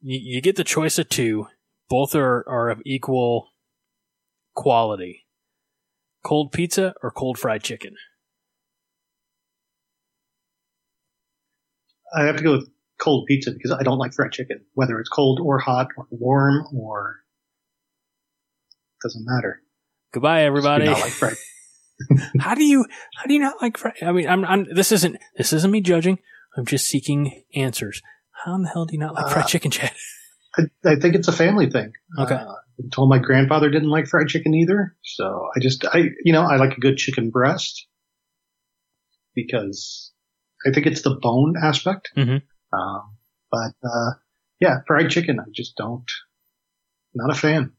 you. 0.00 0.36
You 0.36 0.40
get 0.40 0.56
the 0.56 0.64
choice 0.64 0.98
of 0.98 1.10
two. 1.10 1.48
Both 1.90 2.14
are, 2.14 2.44
are 2.48 2.70
of 2.70 2.80
equal 2.86 3.48
quality. 4.58 5.24
Cold 6.24 6.50
pizza 6.50 6.92
or 7.00 7.12
cold 7.12 7.38
fried 7.38 7.62
chicken? 7.62 7.94
I 12.14 12.24
have 12.24 12.36
to 12.36 12.42
go 12.42 12.52
with 12.52 12.68
cold 13.00 13.26
pizza 13.28 13.52
because 13.52 13.70
I 13.70 13.84
don't 13.84 13.98
like 13.98 14.12
fried 14.12 14.32
chicken, 14.32 14.64
whether 14.74 14.98
it's 14.98 15.08
cold 15.08 15.38
or 15.40 15.60
hot 15.60 15.88
or 15.96 16.08
warm 16.10 16.64
or 16.74 17.20
doesn't 19.02 19.24
matter. 19.24 19.62
Goodbye, 20.12 20.42
everybody. 20.42 20.86
Do 20.86 20.90
not 20.90 21.00
like 21.00 21.12
fried. 21.12 21.36
how 22.40 22.54
do 22.56 22.64
you 22.64 22.84
how 23.16 23.26
do 23.26 23.34
you 23.34 23.40
not 23.40 23.62
like 23.62 23.76
fried? 23.76 23.94
I 24.02 24.10
mean, 24.10 24.28
I'm, 24.28 24.44
I'm 24.44 24.66
this 24.74 24.90
isn't 24.90 25.18
this 25.36 25.52
isn't 25.52 25.70
me 25.70 25.80
judging. 25.80 26.18
I'm 26.56 26.66
just 26.66 26.86
seeking 26.88 27.44
answers. 27.54 28.02
How 28.44 28.56
in 28.56 28.62
the 28.62 28.70
hell 28.70 28.86
do 28.86 28.94
you 28.94 28.98
not 28.98 29.14
like 29.14 29.30
fried 29.30 29.44
Uh, 29.44 29.48
chicken, 29.48 29.70
Chad? 29.70 29.92
I, 30.56 30.62
I 30.84 30.96
think 30.96 31.14
it's 31.14 31.28
a 31.28 31.32
family 31.32 31.70
thing. 31.70 31.92
Okay. 32.18 32.34
Uh, 32.34 32.54
Told 32.92 33.08
my 33.10 33.18
grandfather 33.18 33.70
didn't 33.70 33.88
like 33.90 34.06
fried 34.06 34.28
chicken 34.28 34.54
either, 34.54 34.96
so 35.02 35.48
I 35.56 35.60
just 35.60 35.84
I 35.84 36.04
you 36.24 36.32
know 36.32 36.42
I 36.42 36.56
like 36.56 36.76
a 36.76 36.80
good 36.80 36.96
chicken 36.96 37.30
breast 37.30 37.86
because 39.34 40.12
I 40.66 40.72
think 40.72 40.86
it's 40.86 41.02
the 41.02 41.18
bone 41.20 41.54
aspect. 41.62 42.10
Mhm. 42.16 42.42
Um, 42.72 43.16
but 43.50 43.72
uh, 43.84 44.10
yeah, 44.60 44.78
fried 44.86 45.10
chicken 45.10 45.40
I 45.40 45.44
just 45.54 45.76
don't 45.76 46.04
not 47.14 47.30
a 47.30 47.34
fan. 47.38 47.72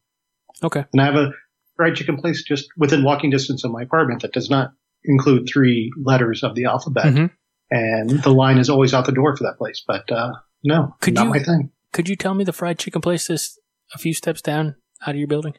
Okay. 0.63 0.83
And 0.91 1.01
I 1.01 1.05
have 1.05 1.15
a 1.15 1.31
fried 1.75 1.95
chicken 1.95 2.17
place 2.17 2.43
just 2.43 2.67
within 2.77 3.03
walking 3.03 3.29
distance 3.29 3.63
of 3.63 3.71
my 3.71 3.83
apartment 3.83 4.21
that 4.23 4.33
does 4.33 4.49
not 4.49 4.71
include 5.05 5.47
three 5.51 5.91
letters 6.03 6.43
of 6.43 6.55
the 6.55 6.65
alphabet. 6.65 7.05
Mhm. 7.13 7.31
And 7.71 8.09
the 8.23 8.31
line 8.33 8.57
is 8.57 8.69
always 8.69 8.93
out 8.93 9.05
the 9.05 9.11
door 9.11 9.37
for 9.37 9.43
that 9.43 9.57
place. 9.57 9.83
But, 9.87 10.11
uh, 10.11 10.33
no, 10.63 10.95
Could 11.01 11.13
not 11.13 11.25
you- 11.25 11.29
my 11.29 11.39
thing. 11.39 11.71
Could 11.93 12.09
you 12.09 12.15
tell 12.15 12.33
me 12.33 12.43
the 12.43 12.51
fried 12.51 12.79
chicken 12.79 12.99
place 13.01 13.27
that's 13.27 13.57
a 13.93 13.97
few 13.97 14.13
steps 14.13 14.41
down 14.41 14.75
out 15.01 15.09
of 15.09 15.15
your 15.15 15.27
building? 15.27 15.53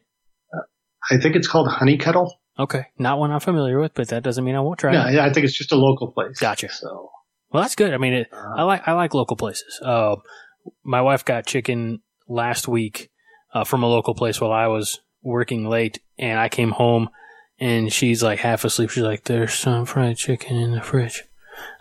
I 1.11 1.17
think 1.19 1.35
it's 1.37 1.49
called 1.49 1.69
Honey 1.69 1.97
Kettle. 1.97 2.41
Okay, 2.59 2.87
not 2.99 3.19
one 3.19 3.31
I'm 3.31 3.41
familiar 3.41 3.81
with, 3.81 3.95
but 3.95 4.09
that 4.09 4.23
doesn't 4.23 4.45
mean 4.45 4.55
I 4.55 4.61
won't 4.61 4.79
try. 4.79 4.93
No, 4.93 5.07
it. 5.07 5.19
I 5.19 5.27
I 5.29 5.33
think 5.33 5.45
it's 5.45 5.57
just 5.57 5.73
a 5.73 5.77
local 5.77 6.13
place. 6.13 6.39
Gotcha. 6.39 6.71
So, 6.71 7.11
Well, 7.51 7.63
that's 7.63 7.75
good. 7.75 7.95
I 7.95 7.99
mean, 7.99 8.13
it, 8.13 8.29
I 8.33 8.63
uh, 8.63 8.67
like 8.67 8.87
I 8.87 8.93
like 8.93 9.15
local 9.15 9.37
places. 9.37 9.81
Uh, 9.83 10.17
my 10.85 11.01
wife 11.01 11.25
got 11.25 11.47
chicken 11.47 12.01
last 12.29 12.69
week 12.69 13.11
uh, 13.55 13.65
from 13.65 13.83
a 13.83 13.87
local 13.87 14.15
place 14.15 14.41
while 14.41 14.53
I 14.53 14.67
was 14.67 15.01
working 15.23 15.69
late, 15.69 16.01
and 16.19 16.39
I 16.39 16.49
came 16.49 16.71
home 16.71 17.09
and 17.59 17.93
she's 17.93 18.23
like 18.23 18.41
half 18.41 18.65
asleep. 18.65 18.91
She's 18.91 19.03
like, 19.03 19.25
"There's 19.25 19.55
some 19.55 19.87
fried 19.87 20.17
chicken 20.17 20.57
in 20.57 20.73
the 20.73 20.83
fridge." 20.83 21.25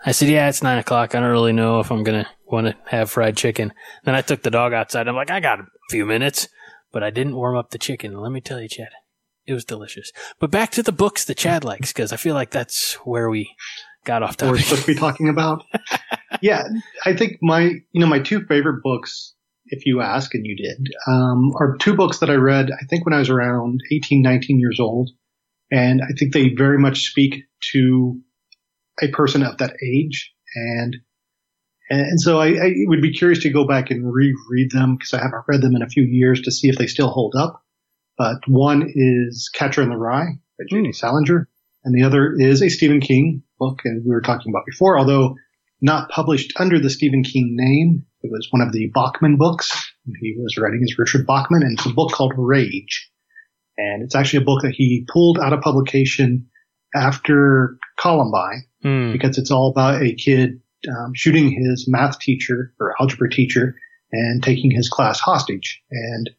I 0.04 0.12
said, 0.12 0.28
"Yeah, 0.28 0.48
it's 0.48 0.62
nine 0.62 0.78
o'clock. 0.78 1.14
I 1.14 1.20
don't 1.20 1.30
really 1.30 1.52
know 1.52 1.80
if 1.80 1.90
I'm 1.90 2.04
gonna 2.04 2.28
want 2.46 2.68
to 2.68 2.76
have 2.86 3.10
fried 3.10 3.36
chicken." 3.36 3.72
Then 4.04 4.14
I 4.14 4.22
took 4.22 4.42
the 4.42 4.50
dog 4.50 4.72
outside. 4.72 5.08
I'm 5.08 5.16
like, 5.16 5.30
"I 5.30 5.40
got 5.40 5.60
a 5.60 5.66
few 5.90 6.06
minutes," 6.06 6.48
but 6.92 7.02
I 7.02 7.10
didn't 7.10 7.36
warm 7.36 7.56
up 7.56 7.70
the 7.70 7.78
chicken. 7.78 8.18
Let 8.18 8.32
me 8.32 8.40
tell 8.40 8.60
you, 8.60 8.68
Chad, 8.68 8.90
it 9.46 9.54
was 9.54 9.64
delicious. 9.64 10.12
But 10.38 10.50
back 10.50 10.70
to 10.72 10.82
the 10.82 10.92
books 10.92 11.24
that 11.26 11.36
Chad 11.36 11.64
likes 11.64 11.92
because 11.92 12.12
I 12.12 12.16
feel 12.16 12.34
like 12.34 12.50
that's 12.50 12.94
where 13.04 13.30
we 13.30 13.54
got 14.04 14.22
off 14.22 14.36
topic. 14.36 14.52
we're 14.52 14.58
supposed 14.60 14.86
to 14.86 14.94
be 14.94 14.98
talking 14.98 15.28
about. 15.28 15.64
yeah, 16.42 16.64
I 17.04 17.14
think 17.14 17.38
my, 17.42 17.62
you 17.92 18.00
know, 18.00 18.06
my 18.06 18.20
two 18.20 18.44
favorite 18.46 18.82
books, 18.82 19.34
if 19.66 19.86
you 19.86 20.00
ask, 20.00 20.34
and 20.34 20.44
you 20.44 20.56
did, 20.56 20.92
um, 21.06 21.52
are 21.58 21.76
two 21.78 21.94
books 21.94 22.18
that 22.18 22.30
I 22.30 22.34
read, 22.34 22.70
I 22.70 22.84
think 22.88 23.04
when 23.04 23.14
I 23.14 23.18
was 23.18 23.30
around 23.30 23.80
18, 23.92 24.22
19 24.22 24.58
years 24.58 24.80
old. 24.80 25.10
And 25.70 26.02
I 26.02 26.12
think 26.18 26.32
they 26.32 26.48
very 26.48 26.78
much 26.78 27.06
speak 27.06 27.44
to 27.72 28.20
a 29.00 29.08
person 29.08 29.42
of 29.42 29.58
that 29.58 29.74
age. 29.84 30.32
And, 30.54 30.96
and 31.90 32.20
so 32.20 32.40
I, 32.40 32.48
I 32.48 32.72
would 32.86 33.02
be 33.02 33.12
curious 33.12 33.40
to 33.40 33.50
go 33.50 33.66
back 33.66 33.90
and 33.90 34.12
reread 34.12 34.70
them 34.70 34.96
because 34.96 35.14
I 35.14 35.18
haven't 35.22 35.44
read 35.48 35.60
them 35.60 35.74
in 35.76 35.82
a 35.82 35.88
few 35.88 36.04
years 36.04 36.40
to 36.42 36.52
see 36.52 36.68
if 36.68 36.76
they 36.76 36.86
still 36.86 37.08
hold 37.10 37.34
up. 37.36 37.62
But 38.16 38.38
one 38.46 38.90
is 38.94 39.50
Catcher 39.52 39.82
in 39.82 39.88
the 39.88 39.96
Rye 39.96 40.38
by 40.58 40.64
J.D. 40.68 40.92
Salinger 40.92 41.48
and 41.84 41.94
the 41.94 42.06
other 42.06 42.34
is 42.38 42.62
a 42.62 42.68
Stephen 42.68 43.00
King 43.00 43.42
book, 43.58 43.80
and 43.84 44.04
we 44.04 44.10
were 44.10 44.20
talking 44.20 44.52
about 44.52 44.66
before, 44.66 44.98
although 44.98 45.36
not 45.80 46.10
published 46.10 46.52
under 46.58 46.78
the 46.78 46.90
Stephen 46.90 47.22
King 47.22 47.56
name. 47.56 48.04
It 48.22 48.30
was 48.30 48.48
one 48.50 48.60
of 48.60 48.72
the 48.72 48.90
Bachman 48.94 49.38
books. 49.38 49.72
He 50.20 50.36
was 50.38 50.58
writing 50.58 50.82
as 50.82 50.98
Richard 50.98 51.26
Bachman, 51.26 51.62
and 51.62 51.78
it's 51.78 51.86
a 51.86 51.94
book 51.94 52.12
called 52.12 52.34
Rage. 52.36 53.10
And 53.78 54.02
it's 54.02 54.14
actually 54.14 54.42
a 54.42 54.46
book 54.46 54.60
that 54.62 54.74
he 54.74 55.06
pulled 55.10 55.38
out 55.38 55.54
of 55.54 55.62
publication 55.62 56.48
after 56.94 57.78
Columbine 57.98 58.64
Hmm. 58.82 59.12
because 59.12 59.36
it's 59.38 59.50
all 59.50 59.70
about 59.70 60.02
a 60.02 60.14
kid 60.14 60.60
um, 60.88 61.12
shooting 61.14 61.50
his 61.50 61.86
math 61.88 62.18
teacher 62.18 62.72
or 62.80 62.94
algebra 63.00 63.30
teacher 63.30 63.76
and 64.12 64.42
taking 64.42 64.70
his 64.70 64.88
class 64.88 65.20
hostage. 65.20 65.82
And 65.90 66.30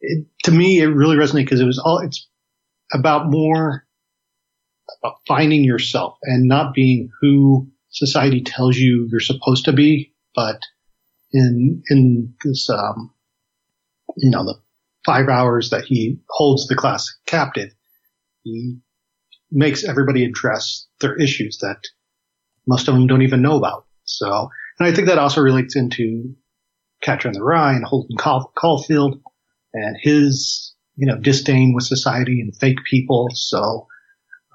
it, 0.00 0.26
to 0.44 0.50
me, 0.50 0.80
it 0.80 0.86
really 0.86 1.16
resonated 1.16 1.44
because 1.44 1.60
it 1.60 1.66
was 1.66 1.78
all, 1.78 1.98
it's 1.98 2.28
about 2.92 3.30
more 3.30 3.86
about 5.02 5.16
finding 5.26 5.64
yourself 5.64 6.18
and 6.22 6.48
not 6.48 6.74
being 6.74 7.10
who 7.20 7.68
society 7.90 8.42
tells 8.42 8.76
you 8.76 9.08
you're 9.10 9.20
supposed 9.20 9.64
to 9.64 9.72
be, 9.72 10.12
but 10.34 10.60
in, 11.32 11.82
in 11.90 12.34
this, 12.44 12.68
um, 12.70 13.12
you 14.16 14.30
know, 14.30 14.44
the 14.44 14.60
five 15.04 15.28
hours 15.28 15.70
that 15.70 15.84
he 15.84 16.20
holds 16.28 16.66
the 16.66 16.74
class 16.74 17.16
captive, 17.26 17.72
he 18.42 18.78
makes 19.50 19.84
everybody 19.84 20.24
address 20.24 20.86
their 21.00 21.16
issues 21.16 21.58
that 21.58 21.78
most 22.66 22.88
of 22.88 22.94
them 22.94 23.06
don't 23.06 23.22
even 23.22 23.42
know 23.42 23.56
about. 23.56 23.86
So, 24.04 24.48
and 24.78 24.88
I 24.88 24.92
think 24.94 25.06
that 25.08 25.18
also 25.18 25.40
relates 25.40 25.76
into 25.76 26.34
Catcher 27.02 27.28
in 27.28 27.34
the 27.34 27.42
Rye 27.42 27.72
and 27.74 27.84
Holden 27.84 28.16
Caul- 28.18 28.52
Caulfield 28.56 29.20
and 29.72 29.96
his, 30.00 30.74
you 30.96 31.06
know, 31.06 31.16
disdain 31.16 31.72
with 31.74 31.84
society 31.84 32.40
and 32.40 32.54
fake 32.56 32.78
people. 32.88 33.28
So, 33.32 33.86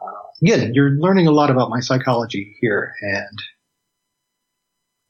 uh, 0.02 0.22
again, 0.42 0.72
you're 0.74 0.92
learning 0.92 1.28
a 1.28 1.32
lot 1.32 1.50
about 1.50 1.70
my 1.70 1.80
psychology 1.80 2.56
here, 2.62 2.94
and 3.02 3.40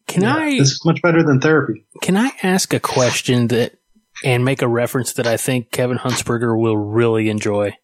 Can 0.08 0.24
yeah, 0.24 0.36
I 0.36 0.58
this 0.58 0.72
is 0.72 0.86
much 0.86 1.02
better 1.02 1.24
than 1.24 1.42
therapy. 1.42 1.86
can 2.02 2.16
I 2.16 2.32
ask 2.44 2.74
a 2.74 2.80
question 2.80 3.48
that 3.48 3.78
and 4.24 4.46
make 4.46 4.62
a 4.62 4.68
reference 4.68 5.12
that 5.14 5.28
I 5.28 5.36
think 5.36 5.72
Kevin 5.72 5.98
Huntsberger 5.98 6.58
will 6.58 6.78
really 6.78 7.28
enjoy? 7.30 7.76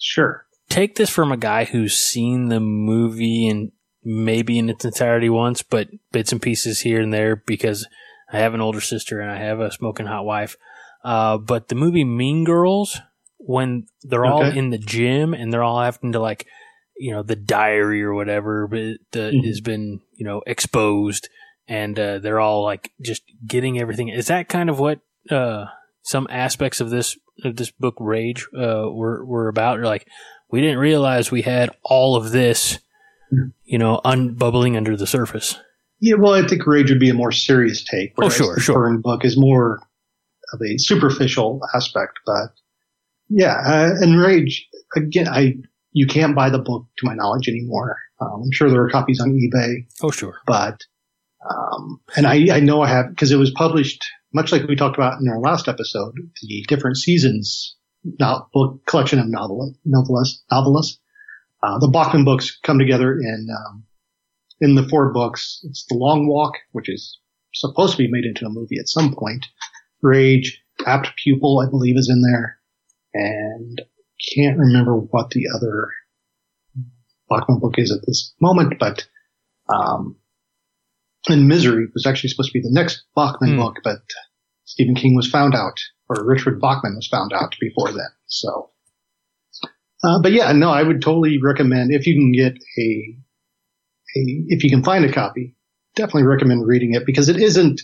Sure. 0.00 0.44
Take 0.68 0.96
this 0.96 1.10
from 1.10 1.32
a 1.32 1.36
guy 1.36 1.64
who's 1.64 1.94
seen 1.94 2.48
the 2.48 2.60
movie 2.60 3.48
and 3.48 3.72
maybe 4.04 4.58
in 4.58 4.68
its 4.68 4.84
entirety 4.84 5.28
once, 5.30 5.62
but 5.62 5.88
bits 6.12 6.32
and 6.32 6.40
pieces 6.42 6.80
here 6.80 7.00
and 7.00 7.12
there 7.12 7.36
because 7.36 7.86
I 8.32 8.38
have 8.38 8.54
an 8.54 8.60
older 8.60 8.80
sister 8.80 9.20
and 9.20 9.30
I 9.30 9.38
have 9.38 9.60
a 9.60 9.72
smoking 9.72 10.06
hot 10.06 10.24
wife. 10.24 10.56
Uh, 11.04 11.38
but 11.38 11.68
the 11.68 11.74
movie 11.74 12.04
Mean 12.04 12.44
Girls, 12.44 13.00
when 13.38 13.86
they're 14.02 14.26
all 14.26 14.44
Okay. 14.44 14.58
in 14.58 14.70
the 14.70 14.78
gym 14.78 15.32
and 15.32 15.52
they're 15.52 15.62
all 15.62 15.80
having 15.80 16.12
to 16.12 16.20
like, 16.20 16.46
you 16.96 17.12
know, 17.12 17.22
the 17.22 17.36
diary 17.36 18.02
or 18.02 18.12
whatever 18.12 18.68
that 18.70 19.32
Mhm. 19.34 19.46
has 19.46 19.60
been, 19.60 20.00
you 20.14 20.24
know, 20.26 20.42
exposed 20.46 21.28
and 21.66 21.98
uh, 21.98 22.18
they're 22.18 22.40
all 22.40 22.62
like 22.64 22.92
just 23.00 23.22
getting 23.46 23.78
everything. 23.78 24.08
Is 24.08 24.26
that 24.26 24.48
kind 24.48 24.68
of 24.68 24.78
what 24.78 25.00
uh, 25.30 25.66
some 26.02 26.26
aspects 26.30 26.80
of 26.80 26.90
this 26.90 27.16
of 27.44 27.56
this 27.56 27.70
book 27.70 27.94
Rage 28.00 28.46
uh, 28.56 28.88
were 28.90 29.24
were 29.24 29.48
about? 29.48 29.78
Or 29.78 29.84
like 29.84 30.06
we 30.50 30.60
didn't 30.60 30.78
realize 30.78 31.30
we 31.30 31.42
had 31.42 31.70
all 31.82 32.16
of 32.16 32.30
this, 32.32 32.78
you 33.64 33.78
know, 33.78 34.00
unbubbling 34.04 34.76
under 34.76 34.96
the 34.96 35.06
surface. 35.06 35.56
Yeah, 36.00 36.14
well, 36.14 36.34
I 36.34 36.46
think 36.46 36.66
Rage 36.66 36.90
would 36.90 37.00
be 37.00 37.10
a 37.10 37.14
more 37.14 37.32
serious 37.32 37.82
take. 37.84 38.12
Oh, 38.18 38.28
sure, 38.28 38.54
the 38.54 38.60
sure. 38.60 38.76
Burn 38.76 39.00
book 39.00 39.24
is 39.24 39.36
more 39.38 39.80
of 40.52 40.60
a 40.62 40.78
superficial 40.78 41.60
aspect, 41.74 42.20
but 42.24 42.50
yeah, 43.28 43.56
uh, 43.66 43.90
and 44.00 44.18
Rage 44.20 44.66
again, 44.96 45.28
I 45.28 45.54
you 45.92 46.06
can't 46.06 46.36
buy 46.36 46.50
the 46.50 46.58
book 46.58 46.86
to 46.98 47.06
my 47.06 47.14
knowledge 47.14 47.48
anymore. 47.48 47.96
Um, 48.20 48.42
I'm 48.44 48.52
sure 48.52 48.70
there 48.70 48.82
are 48.82 48.90
copies 48.90 49.20
on 49.20 49.30
eBay, 49.32 49.86
Oh 50.02 50.10
sure. 50.10 50.36
but 50.46 50.80
um, 51.48 52.00
and 52.16 52.26
I, 52.26 52.56
I 52.56 52.60
know 52.60 52.80
I 52.82 52.88
have 52.88 53.10
because 53.10 53.30
it 53.32 53.36
was 53.36 53.50
published 53.50 54.04
much 54.32 54.52
like 54.52 54.66
we 54.68 54.76
talked 54.76 54.96
about 54.96 55.20
in 55.20 55.28
our 55.28 55.40
last 55.40 55.68
episode, 55.68 56.14
the 56.42 56.64
different 56.68 56.96
seasons 56.96 57.76
no, 58.18 58.46
book 58.52 58.84
collection 58.86 59.18
of 59.18 59.26
novel 59.28 59.74
novelists 59.84 60.42
novelists. 60.50 60.98
Uh, 61.62 61.78
the 61.78 61.88
Bachman 61.88 62.24
books 62.24 62.58
come 62.62 62.78
together 62.78 63.18
in 63.18 63.48
um, 63.50 63.84
in 64.60 64.74
the 64.74 64.88
four 64.88 65.12
books. 65.12 65.60
It's 65.64 65.84
the 65.88 65.96
Long 65.96 66.28
Walk, 66.28 66.54
which 66.72 66.88
is 66.88 67.18
supposed 67.54 67.92
to 67.96 68.02
be 68.02 68.10
made 68.10 68.24
into 68.24 68.46
a 68.46 68.50
movie 68.50 68.78
at 68.78 68.88
some 68.88 69.14
point. 69.14 69.46
Rage, 70.02 70.62
Apt 70.86 71.10
Pupil, 71.22 71.64
I 71.66 71.68
believe, 71.70 71.96
is 71.96 72.08
in 72.08 72.22
there, 72.22 72.58
and 73.14 73.82
can't 74.34 74.58
remember 74.58 74.94
what 74.96 75.30
the 75.30 75.46
other 75.54 75.88
Bachman 77.28 77.58
book 77.60 77.74
is 77.78 77.90
at 77.92 78.06
this 78.06 78.34
moment, 78.40 78.74
but 78.78 79.06
um, 79.72 80.16
and 81.28 81.46
Misery 81.48 81.86
was 81.92 82.06
actually 82.06 82.30
supposed 82.30 82.50
to 82.52 82.58
be 82.58 82.62
the 82.62 82.72
next 82.72 83.04
Bachman 83.14 83.54
Hmm. 83.54 83.60
book, 83.60 83.76
but 83.84 83.98
Stephen 84.64 84.94
King 84.94 85.14
was 85.14 85.28
found 85.28 85.54
out, 85.54 85.78
or 86.08 86.24
Richard 86.24 86.60
Bachman 86.60 86.96
was 86.96 87.06
found 87.06 87.32
out 87.32 87.54
before 87.60 87.92
then. 87.92 88.08
So, 88.26 88.70
uh, 90.02 90.20
but 90.22 90.32
yeah, 90.32 90.52
no, 90.52 90.70
I 90.70 90.82
would 90.82 91.02
totally 91.02 91.40
recommend 91.40 91.92
if 91.92 92.06
you 92.06 92.14
can 92.14 92.32
get 92.32 92.54
a, 92.78 93.16
a 94.16 94.44
if 94.48 94.64
you 94.64 94.70
can 94.70 94.84
find 94.84 95.04
a 95.04 95.12
copy, 95.12 95.54
definitely 95.94 96.24
recommend 96.24 96.66
reading 96.66 96.94
it 96.94 97.04
because 97.06 97.28
it 97.28 97.36
isn't. 97.36 97.82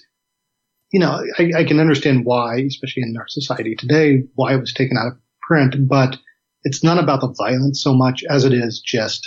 You 0.92 1.00
know, 1.00 1.24
I, 1.38 1.50
I 1.56 1.64
can 1.64 1.80
understand 1.80 2.24
why, 2.24 2.58
especially 2.58 3.02
in 3.02 3.16
our 3.16 3.26
society 3.26 3.74
today, 3.74 4.22
why 4.34 4.54
it 4.54 4.60
was 4.60 4.72
taken 4.72 4.96
out 4.96 5.08
of 5.08 5.18
print, 5.42 5.88
but 5.88 6.16
it's 6.62 6.84
not 6.84 7.02
about 7.02 7.20
the 7.20 7.34
violence 7.36 7.82
so 7.82 7.94
much 7.94 8.22
as 8.30 8.44
it 8.44 8.52
is 8.52 8.80
just, 8.80 9.26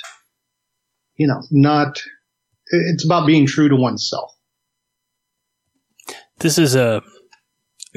you 1.17 1.27
know, 1.27 1.41
not. 1.51 2.01
It's 2.69 3.05
about 3.05 3.27
being 3.27 3.45
true 3.45 3.69
to 3.69 3.75
oneself. 3.75 4.31
This 6.39 6.57
is 6.57 6.75
a 6.75 7.01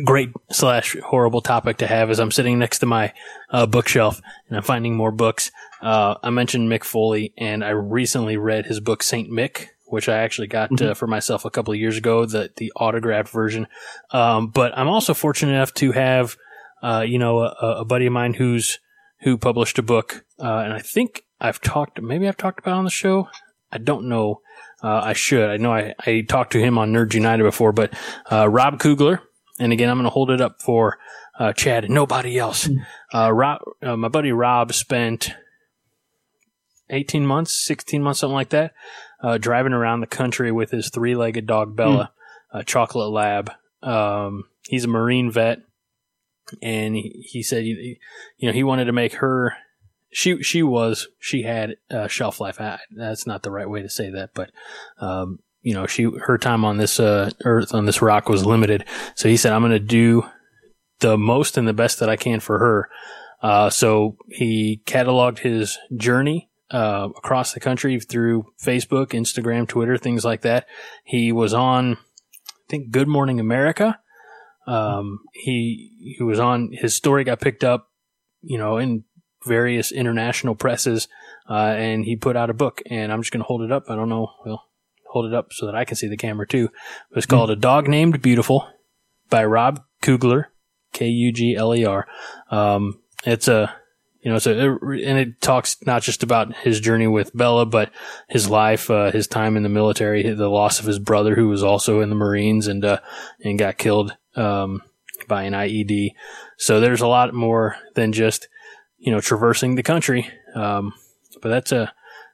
great 0.04 0.30
slash 0.50 0.96
horrible 1.04 1.40
topic 1.40 1.78
to 1.78 1.86
have 1.86 2.10
as 2.10 2.20
I'm 2.20 2.30
sitting 2.30 2.58
next 2.58 2.80
to 2.80 2.86
my 2.86 3.12
uh, 3.50 3.66
bookshelf 3.66 4.20
and 4.48 4.56
I'm 4.56 4.62
finding 4.62 4.96
more 4.96 5.10
books. 5.10 5.50
Uh, 5.80 6.16
I 6.22 6.30
mentioned 6.30 6.70
Mick 6.70 6.84
Foley, 6.84 7.32
and 7.38 7.64
I 7.64 7.70
recently 7.70 8.36
read 8.36 8.66
his 8.66 8.80
book 8.80 9.02
Saint 9.02 9.30
Mick, 9.30 9.68
which 9.86 10.08
I 10.08 10.18
actually 10.18 10.48
got 10.48 10.70
mm-hmm. 10.70 10.90
uh, 10.90 10.94
for 10.94 11.06
myself 11.06 11.44
a 11.44 11.50
couple 11.50 11.72
of 11.72 11.80
years 11.80 11.96
ago, 11.96 12.26
the 12.26 12.50
the 12.56 12.72
autographed 12.76 13.30
version. 13.30 13.66
Um, 14.10 14.48
but 14.48 14.76
I'm 14.76 14.88
also 14.88 15.14
fortunate 15.14 15.52
enough 15.52 15.72
to 15.74 15.92
have, 15.92 16.36
uh, 16.82 17.04
you 17.06 17.18
know, 17.18 17.40
a, 17.40 17.80
a, 17.80 17.84
buddy 17.84 18.06
of 18.06 18.12
mine 18.12 18.34
who's 18.34 18.78
who 19.20 19.38
published 19.38 19.78
a 19.78 19.82
book, 19.82 20.24
uh, 20.38 20.58
and 20.58 20.72
I 20.72 20.80
think 20.80 21.22
I've 21.40 21.60
talked, 21.60 22.00
maybe 22.00 22.28
I've 22.28 22.36
talked 22.36 22.60
about 22.60 22.76
on 22.76 22.84
the 22.84 22.90
show. 22.90 23.28
I 23.72 23.78
don't 23.78 24.08
know. 24.08 24.40
Uh, 24.82 25.00
I 25.04 25.12
should. 25.12 25.48
I 25.48 25.56
know 25.58 25.72
I, 25.72 25.94
I 26.04 26.24
talked 26.26 26.52
to 26.52 26.60
him 26.60 26.78
on 26.78 26.92
Nerds 26.92 27.14
United 27.14 27.44
before, 27.44 27.72
but 27.72 27.94
Rob 28.30 28.80
Kugler 28.80 29.22
and 29.60 29.72
again, 29.72 29.90
I'm 29.90 29.98
going 29.98 30.04
to 30.04 30.10
hold 30.10 30.30
it 30.30 30.40
up 30.40 30.60
for 30.60 30.98
uh, 31.38 31.52
Chad 31.52 31.84
and 31.84 31.94
nobody 31.94 32.38
else. 32.38 32.64
Hmm. 32.64 32.78
Uh, 33.14 33.32
Rob, 33.32 33.60
uh, 33.82 33.96
my 33.96 34.08
buddy 34.08 34.32
Rob 34.32 34.72
spent 34.72 35.32
18 36.88 37.26
months, 37.26 37.64
16 37.66 38.02
months, 38.02 38.20
something 38.20 38.34
like 38.34 38.48
that, 38.48 38.72
uh, 39.22 39.38
driving 39.38 39.72
around 39.72 40.00
the 40.00 40.06
country 40.06 40.50
with 40.50 40.70
his 40.70 40.90
three 40.90 41.14
legged 41.14 41.46
dog 41.46 41.76
Bella, 41.76 42.12
mm. 42.54 42.60
a 42.60 42.64
chocolate 42.64 43.10
lab. 43.10 43.52
Um, 43.82 44.44
he's 44.66 44.84
a 44.84 44.88
Marine 44.88 45.30
vet. 45.30 45.58
And 46.62 46.96
he, 46.96 47.24
he 47.30 47.42
said, 47.44 47.64
you, 47.64 47.96
you 48.38 48.48
know, 48.48 48.52
he 48.52 48.64
wanted 48.64 48.86
to 48.86 48.92
make 48.92 49.14
her 49.14 49.54
she 50.12 50.42
she 50.42 50.62
was 50.62 51.06
she 51.20 51.42
had 51.42 51.76
uh, 51.90 52.08
shelf 52.08 52.40
life. 52.40 52.58
that's 52.90 53.26
not 53.26 53.42
the 53.42 53.50
right 53.50 53.68
way 53.68 53.82
to 53.82 53.88
say 53.88 54.10
that, 54.10 54.30
but 54.34 54.50
um, 54.98 55.38
you 55.62 55.74
know, 55.74 55.86
she 55.86 56.04
her 56.04 56.38
time 56.38 56.64
on 56.64 56.78
this 56.78 56.98
uh, 56.98 57.30
earth 57.44 57.74
on 57.74 57.86
this 57.86 58.02
rock 58.02 58.28
was 58.28 58.46
limited. 58.46 58.84
So 59.14 59.28
he 59.28 59.36
said, 59.36 59.52
"I'm 59.52 59.62
going 59.62 59.72
to 59.72 59.78
do 59.78 60.24
the 61.00 61.18
most 61.18 61.56
and 61.58 61.68
the 61.68 61.72
best 61.72 62.00
that 62.00 62.08
I 62.08 62.16
can 62.16 62.40
for 62.40 62.58
her." 62.58 62.88
Uh, 63.42 63.70
so 63.70 64.16
he 64.28 64.82
cataloged 64.86 65.38
his 65.38 65.78
journey 65.96 66.50
uh, 66.70 67.08
across 67.16 67.52
the 67.52 67.60
country 67.60 67.98
through 68.00 68.46
Facebook, 68.62 69.08
Instagram, 69.08 69.66
Twitter, 69.66 69.96
things 69.96 70.24
like 70.24 70.42
that. 70.42 70.66
He 71.04 71.32
was 71.32 71.54
on, 71.54 71.94
I 71.94 72.66
think, 72.68 72.90
Good 72.90 73.08
Morning 73.08 73.40
America. 73.40 73.98
Um, 74.66 75.20
he 75.32 76.16
he 76.18 76.22
was 76.22 76.38
on. 76.38 76.70
His 76.72 76.94
story 76.94 77.24
got 77.24 77.40
picked 77.40 77.64
up, 77.64 77.88
you 78.42 78.58
know, 78.58 78.78
in 78.78 79.04
various 79.46 79.90
international 79.90 80.54
presses, 80.54 81.08
uh, 81.48 81.74
and 81.76 82.04
he 82.04 82.16
put 82.16 82.36
out 82.36 82.50
a 82.50 82.54
book. 82.54 82.82
And 82.90 83.12
I'm 83.12 83.22
just 83.22 83.32
going 83.32 83.42
to 83.42 83.46
hold 83.46 83.62
it 83.62 83.72
up. 83.72 83.84
I 83.88 83.96
don't 83.96 84.08
know. 84.08 84.30
Well, 84.44 84.69
hold 85.10 85.26
it 85.26 85.34
up 85.34 85.52
so 85.52 85.66
that 85.66 85.74
I 85.74 85.84
can 85.84 85.96
see 85.96 86.06
the 86.06 86.16
camera 86.16 86.46
too. 86.46 86.66
It 87.10 87.16
was 87.16 87.26
called 87.26 87.50
mm. 87.50 87.54
A 87.54 87.56
Dog 87.56 87.88
Named 87.88 88.22
Beautiful 88.22 88.68
by 89.28 89.44
Rob 89.44 89.82
Kugler, 90.00 90.50
K 90.92 91.08
U 91.08 91.32
G 91.32 91.56
L 91.56 91.74
E 91.74 91.84
R. 91.84 92.06
Um, 92.50 93.00
it's 93.24 93.48
a, 93.48 93.74
you 94.22 94.30
know, 94.30 94.36
it's 94.36 94.46
a, 94.46 94.52
and 94.52 95.18
it 95.18 95.40
talks 95.40 95.76
not 95.84 96.02
just 96.02 96.22
about 96.22 96.54
his 96.58 96.78
journey 96.78 97.08
with 97.08 97.36
Bella, 97.36 97.66
but 97.66 97.90
his 98.28 98.48
life, 98.48 98.88
uh, 98.88 99.10
his 99.10 99.26
time 99.26 99.56
in 99.56 99.62
the 99.62 99.68
military, 99.68 100.22
the 100.22 100.48
loss 100.48 100.78
of 100.78 100.86
his 100.86 100.98
brother 100.98 101.34
who 101.34 101.48
was 101.48 101.64
also 101.64 102.00
in 102.00 102.08
the 102.08 102.14
Marines 102.14 102.66
and, 102.66 102.84
uh, 102.84 103.00
and 103.42 103.58
got 103.58 103.78
killed, 103.78 104.16
um, 104.36 104.82
by 105.26 105.42
an 105.42 105.54
IED. 105.54 106.10
So 106.56 106.80
there's 106.80 107.00
a 107.00 107.06
lot 107.06 107.34
more 107.34 107.76
than 107.94 108.12
just, 108.12 108.48
you 108.98 109.10
know, 109.10 109.20
traversing 109.20 109.74
the 109.74 109.82
country. 109.82 110.30
Um, 110.54 110.92
but 111.42 111.48
that's 111.48 111.72
a, 111.72 111.92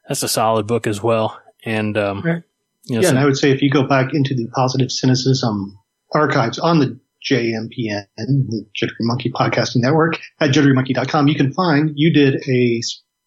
that's 0.09 0.23
a 0.23 0.29
solid 0.29 0.67
book 0.67 0.87
as 0.87 1.03
well. 1.03 1.41
And, 1.65 1.97
um, 1.97 2.23
right. 2.23 2.43
You 2.87 2.96
know, 2.96 3.01
yeah, 3.03 3.09
so, 3.09 3.11
and 3.11 3.18
I 3.18 3.25
would 3.25 3.37
say 3.37 3.51
if 3.51 3.62
you 3.62 3.70
go 3.70 3.87
back 3.87 4.14
into 4.14 4.35
the 4.35 4.49
positive 4.55 4.90
cynicism 4.90 5.79
archives 6.12 6.59
on 6.59 6.79
the 6.79 6.99
JMPN, 7.29 8.07
the 8.16 8.64
Jittery 8.75 8.96
Monkey 9.01 9.31
Podcasting 9.31 9.83
Network 9.83 10.18
at 10.40 10.51
jitterymonkey.com, 10.51 11.29
you 11.29 11.35
can 11.35 11.53
find 11.53 11.90
you 11.94 12.12
did 12.12 12.37
a 12.49 12.81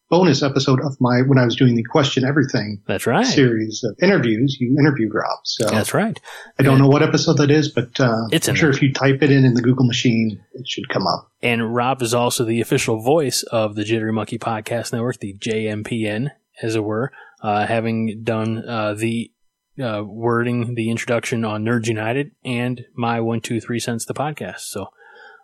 bonus 0.09 0.41
episode 0.41 0.79
of 0.81 0.97
my 0.99 1.21
when 1.21 1.37
I 1.37 1.45
was 1.45 1.55
doing 1.55 1.75
the 1.75 1.83
Question 1.83 2.23
Everything. 2.23 2.81
That's 2.87 3.05
right. 3.05 3.25
Series 3.25 3.83
of 3.83 3.95
interviews. 4.01 4.57
You 4.59 4.77
interviewed 4.79 5.13
Rob. 5.13 5.39
So 5.43 5.67
that's 5.69 5.93
right. 5.93 6.19
I 6.57 6.63
don't 6.63 6.79
know 6.79 6.87
what 6.87 7.03
episode 7.03 7.37
that 7.37 7.51
is, 7.51 7.69
but 7.69 7.99
uh, 7.99 8.27
it's 8.31 8.47
I'm 8.47 8.55
sure 8.55 8.71
there. 8.71 8.77
if 8.77 8.81
you 8.81 8.93
type 8.93 9.21
it 9.21 9.31
in 9.31 9.45
in 9.45 9.53
the 9.53 9.61
Google 9.61 9.85
machine, 9.85 10.41
it 10.53 10.67
should 10.67 10.89
come 10.89 11.05
up. 11.05 11.31
And 11.41 11.75
Rob 11.75 12.01
is 12.01 12.13
also 12.13 12.43
the 12.43 12.61
official 12.61 12.99
voice 13.01 13.43
of 13.43 13.75
the 13.75 13.83
Jittery 13.83 14.13
Monkey 14.13 14.39
Podcast 14.39 14.93
Network, 14.93 15.19
the 15.19 15.37
JMPN, 15.37 16.31
as 16.61 16.75
it 16.75 16.83
were, 16.83 17.11
uh, 17.41 17.65
having 17.65 18.23
done 18.23 18.67
uh, 18.67 18.93
the 18.93 19.31
uh, 19.79 20.03
wording 20.05 20.75
the 20.75 20.89
introduction 20.89 21.45
on 21.45 21.63
Nerds 21.63 21.87
United 21.87 22.31
and 22.43 22.85
my 22.93 23.19
one 23.19 23.41
two 23.41 23.59
three 23.59 23.79
cents 23.79 24.05
the 24.05 24.13
podcast. 24.13 24.59
So, 24.59 24.87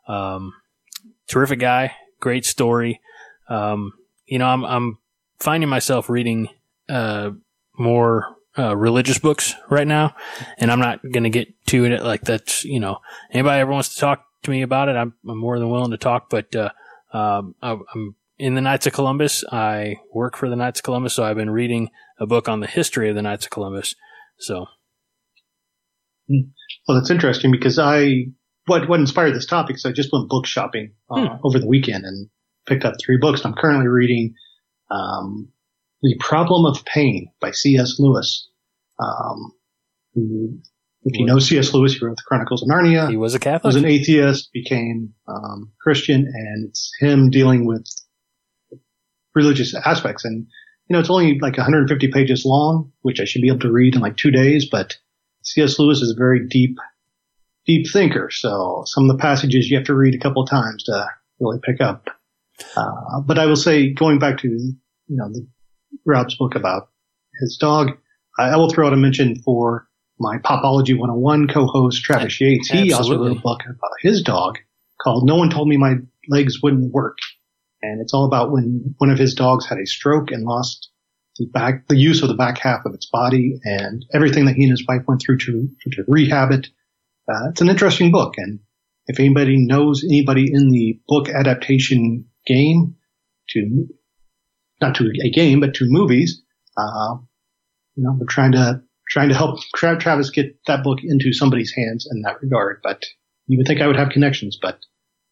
um, 0.07 0.53
terrific 1.27 1.59
guy, 1.59 1.95
great 2.19 2.45
story. 2.45 3.01
Um, 3.49 3.93
you 4.25 4.39
know, 4.39 4.47
I'm 4.47 4.65
I'm 4.65 4.97
finding 5.39 5.69
myself 5.69 6.09
reading 6.09 6.49
uh, 6.89 7.31
more 7.77 8.35
uh, 8.57 8.75
religious 8.75 9.19
books 9.19 9.53
right 9.69 9.87
now, 9.87 10.15
and 10.57 10.71
I'm 10.71 10.79
not 10.79 11.01
going 11.03 11.23
to 11.23 11.29
get 11.29 11.53
to 11.67 11.85
it 11.85 12.03
like 12.03 12.21
that's 12.21 12.63
you 12.65 12.79
know 12.79 12.99
anybody 13.31 13.61
ever 13.61 13.71
wants 13.71 13.93
to 13.93 13.99
talk 13.99 14.25
to 14.45 14.51
me 14.51 14.61
about 14.61 14.89
it, 14.89 14.95
I'm, 14.95 15.13
I'm 15.27 15.37
more 15.37 15.59
than 15.59 15.69
willing 15.69 15.91
to 15.91 15.97
talk. 15.97 16.29
But 16.29 16.55
uh, 16.55 16.69
um, 17.11 17.55
I, 17.61 17.77
I'm 17.93 18.15
in 18.39 18.55
the 18.55 18.61
Knights 18.61 18.87
of 18.87 18.93
Columbus. 18.93 19.43
I 19.51 19.97
work 20.13 20.37
for 20.37 20.49
the 20.49 20.55
Knights 20.55 20.79
of 20.79 20.83
Columbus, 20.83 21.13
so 21.13 21.23
I've 21.23 21.35
been 21.35 21.49
reading 21.49 21.89
a 22.19 22.25
book 22.25 22.47
on 22.47 22.61
the 22.61 22.67
history 22.67 23.09
of 23.09 23.15
the 23.15 23.21
Knights 23.21 23.45
of 23.45 23.51
Columbus. 23.51 23.95
So, 24.37 24.65
well, 26.29 26.99
that's 26.99 27.11
interesting 27.11 27.51
because 27.51 27.79
I 27.79 28.25
what 28.65 28.89
what 28.89 28.99
inspired 28.99 29.35
this 29.35 29.45
topic 29.45 29.75
is 29.77 29.85
I 29.85 29.91
just 29.91 30.09
went 30.11 30.29
book 30.29 30.45
shopping 30.45 30.93
uh, 31.09 31.27
hmm. 31.27 31.35
over 31.43 31.59
the 31.59 31.67
weekend 31.67 32.05
and 32.05 32.29
picked 32.67 32.85
up 32.85 32.95
three 32.99 33.17
books. 33.17 33.45
I'm 33.45 33.53
currently 33.53 33.87
reading 33.87 34.33
um, 34.91 35.49
"The 36.01 36.15
Problem 36.19 36.65
of 36.65 36.83
Pain" 36.85 37.31
by 37.39 37.51
C.S. 37.51 37.95
Lewis. 37.99 38.49
Um, 38.99 39.51
who, 40.13 40.59
if 41.03 41.19
you 41.19 41.25
know 41.25 41.39
C.S. 41.39 41.73
Lewis, 41.73 41.93
he 41.93 42.05
wrote 42.05 42.17
the 42.17 42.23
Chronicles 42.25 42.63
of 42.63 42.69
Narnia. 42.69 43.09
He 43.09 43.17
was 43.17 43.35
a 43.35 43.39
Catholic. 43.39 43.65
Was 43.65 43.75
an 43.75 43.85
atheist, 43.85 44.49
became 44.53 45.13
um, 45.27 45.71
Christian, 45.81 46.25
and 46.25 46.69
it's 46.69 46.91
him 46.99 47.29
dealing 47.29 47.65
with 47.65 47.85
religious 49.35 49.75
aspects. 49.75 50.25
And 50.25 50.47
you 50.87 50.93
know, 50.93 50.99
it's 50.99 51.09
only 51.09 51.39
like 51.39 51.57
150 51.57 52.11
pages 52.11 52.45
long, 52.45 52.91
which 53.01 53.19
I 53.19 53.25
should 53.25 53.41
be 53.41 53.47
able 53.47 53.59
to 53.59 53.71
read 53.71 53.95
in 53.95 54.01
like 54.01 54.17
two 54.17 54.31
days, 54.31 54.67
but 54.69 54.97
C.S. 55.43 55.79
Lewis 55.79 56.01
is 56.01 56.11
a 56.11 56.17
very 56.17 56.47
deep, 56.47 56.77
deep 57.65 57.87
thinker. 57.91 58.29
So 58.31 58.83
some 58.85 59.09
of 59.09 59.15
the 59.15 59.21
passages 59.21 59.69
you 59.69 59.77
have 59.77 59.87
to 59.87 59.95
read 59.95 60.13
a 60.13 60.19
couple 60.19 60.43
of 60.43 60.49
times 60.49 60.83
to 60.83 61.07
really 61.39 61.59
pick 61.63 61.81
up. 61.81 62.07
Uh, 62.75 63.19
but 63.25 63.39
I 63.39 63.47
will 63.47 63.55
say, 63.55 63.93
going 63.93 64.19
back 64.19 64.39
to, 64.39 64.47
you 64.47 64.75
know, 65.09 65.29
the, 65.29 65.47
Rob's 66.05 66.35
book 66.35 66.55
about 66.55 66.89
his 67.39 67.57
dog, 67.59 67.91
I, 68.37 68.49
I 68.49 68.55
will 68.57 68.69
throw 68.69 68.87
out 68.87 68.93
a 68.93 68.97
mention 68.97 69.41
for 69.43 69.87
my 70.19 70.37
Popology 70.37 70.97
101 70.97 71.47
co-host, 71.47 72.03
Travis 72.03 72.39
Yates. 72.39 72.69
He 72.69 72.93
Absolutely. 72.93 72.93
also 72.97 73.17
wrote 73.17 73.37
a 73.37 73.41
book 73.41 73.61
about 73.65 73.91
his 74.01 74.21
dog 74.21 74.57
called 75.01 75.25
No 75.25 75.37
One 75.37 75.49
Told 75.49 75.67
Me 75.67 75.77
My 75.77 75.95
Legs 76.29 76.61
Wouldn't 76.61 76.93
Work. 76.93 77.17
And 77.91 78.01
it's 78.01 78.13
all 78.13 78.25
about 78.25 78.51
when 78.51 78.95
one 78.97 79.09
of 79.09 79.19
his 79.19 79.33
dogs 79.33 79.65
had 79.65 79.77
a 79.77 79.85
stroke 79.85 80.31
and 80.31 80.43
lost 80.43 80.89
the 81.37 81.45
back, 81.47 81.87
the 81.87 81.97
use 81.97 82.21
of 82.21 82.29
the 82.29 82.35
back 82.35 82.57
half 82.57 82.85
of 82.85 82.93
its 82.93 83.07
body 83.11 83.59
and 83.63 84.05
everything 84.13 84.45
that 84.45 84.55
he 84.55 84.63
and 84.63 84.71
his 84.71 84.85
wife 84.87 85.01
went 85.07 85.21
through 85.21 85.37
to, 85.37 85.69
to 85.91 86.03
rehab 86.07 86.51
it. 86.51 86.67
Uh, 87.29 87.49
it's 87.49 87.61
an 87.61 87.69
interesting 87.69 88.11
book. 88.11 88.35
And 88.37 88.59
if 89.07 89.19
anybody 89.19 89.57
knows 89.57 90.03
anybody 90.03 90.49
in 90.51 90.69
the 90.69 90.99
book 91.07 91.29
adaptation 91.29 92.25
game 92.47 92.95
to, 93.49 93.87
not 94.81 94.95
to 94.95 95.11
a 95.23 95.29
game, 95.29 95.59
but 95.59 95.75
to 95.75 95.85
movies, 95.87 96.41
uh, 96.77 97.15
you 97.95 98.03
know, 98.03 98.15
we're 98.19 98.27
trying 98.27 98.53
to, 98.53 98.81
trying 99.09 99.29
to 99.29 99.35
help 99.35 99.59
Travis 99.75 100.31
get 100.31 100.57
that 100.67 100.83
book 100.83 100.99
into 101.03 101.33
somebody's 101.33 101.73
hands 101.75 102.07
in 102.09 102.21
that 102.23 102.41
regard. 102.41 102.79
But 102.81 103.03
you 103.47 103.57
would 103.57 103.67
think 103.67 103.81
I 103.81 103.87
would 103.87 103.97
have 103.97 104.09
connections, 104.09 104.57
but 104.59 104.79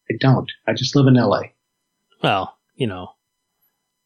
I 0.09 0.15
don't. 0.19 0.51
I 0.67 0.73
just 0.73 0.95
live 0.95 1.07
in 1.07 1.15
LA. 1.15 1.52
Well, 2.23 2.57
you 2.75 2.87
know, 2.87 3.09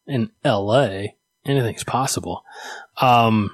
in 0.08 0.32
LA, 0.44 1.04
anything's 1.46 1.84
possible. 1.84 2.44
Um, 3.00 3.52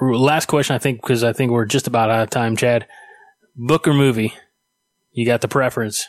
last 0.00 0.46
question, 0.46 0.76
I 0.76 0.78
think, 0.78 1.02
because 1.02 1.24
I 1.24 1.32
think 1.32 1.50
we're 1.50 1.64
just 1.64 1.88
about 1.88 2.10
out 2.10 2.22
of 2.22 2.30
time, 2.30 2.56
Chad. 2.56 2.86
book 3.56 3.88
or 3.88 3.94
movie, 3.94 4.32
you 5.10 5.26
got 5.26 5.40
the 5.40 5.48
preference. 5.48 6.06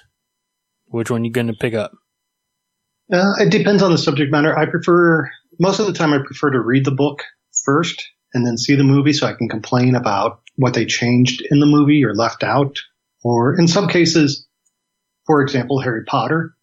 Which 0.86 1.10
one 1.10 1.26
you 1.26 1.32
going 1.32 1.48
to 1.48 1.54
pick 1.54 1.74
up? 1.74 1.92
Uh, 3.12 3.34
it 3.40 3.50
depends 3.50 3.82
on 3.82 3.92
the 3.92 3.98
subject 3.98 4.32
matter. 4.32 4.58
I 4.58 4.68
prefer 4.68 5.30
most 5.60 5.80
of 5.80 5.88
the 5.88 5.94
time. 5.94 6.14
I 6.14 6.20
prefer 6.20 6.52
to 6.52 6.60
read 6.60 6.86
the 6.86 6.92
book 6.92 7.24
first 7.66 8.02
and 8.34 8.46
then 8.46 8.58
see 8.58 8.76
the 8.76 8.84
movie, 8.84 9.14
so 9.14 9.28
I 9.28 9.34
can 9.34 9.50
complain 9.50 9.96
about 9.96 10.42
what 10.56 10.74
they 10.74 10.86
changed 10.86 11.44
in 11.50 11.60
the 11.60 11.66
movie 11.66 12.04
or 12.04 12.14
left 12.14 12.44
out, 12.44 12.78
or 13.24 13.60
in 13.60 13.68
some 13.68 13.88
cases, 13.88 14.48
for 15.26 15.42
example, 15.42 15.80
Harry 15.80 16.04
Potter. 16.06 16.56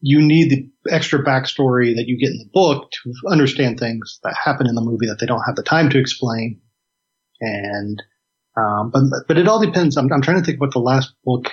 You 0.00 0.22
need 0.22 0.50
the 0.50 0.70
extra 0.90 1.22
backstory 1.22 1.94
that 1.94 2.04
you 2.06 2.18
get 2.18 2.30
in 2.30 2.38
the 2.38 2.50
book 2.52 2.90
to 2.90 3.12
understand 3.28 3.78
things 3.78 4.18
that 4.22 4.34
happen 4.34 4.66
in 4.66 4.74
the 4.74 4.80
movie 4.80 5.06
that 5.06 5.18
they 5.20 5.26
don't 5.26 5.44
have 5.46 5.56
the 5.56 5.62
time 5.62 5.90
to 5.90 5.98
explain. 5.98 6.60
And 7.40 8.02
um, 8.56 8.90
but 8.90 9.02
but 9.28 9.38
it 9.38 9.48
all 9.48 9.64
depends. 9.64 9.96
I'm, 9.96 10.12
I'm 10.12 10.22
trying 10.22 10.38
to 10.38 10.44
think 10.44 10.60
what 10.60 10.72
the 10.72 10.80
last 10.80 11.12
book 11.24 11.50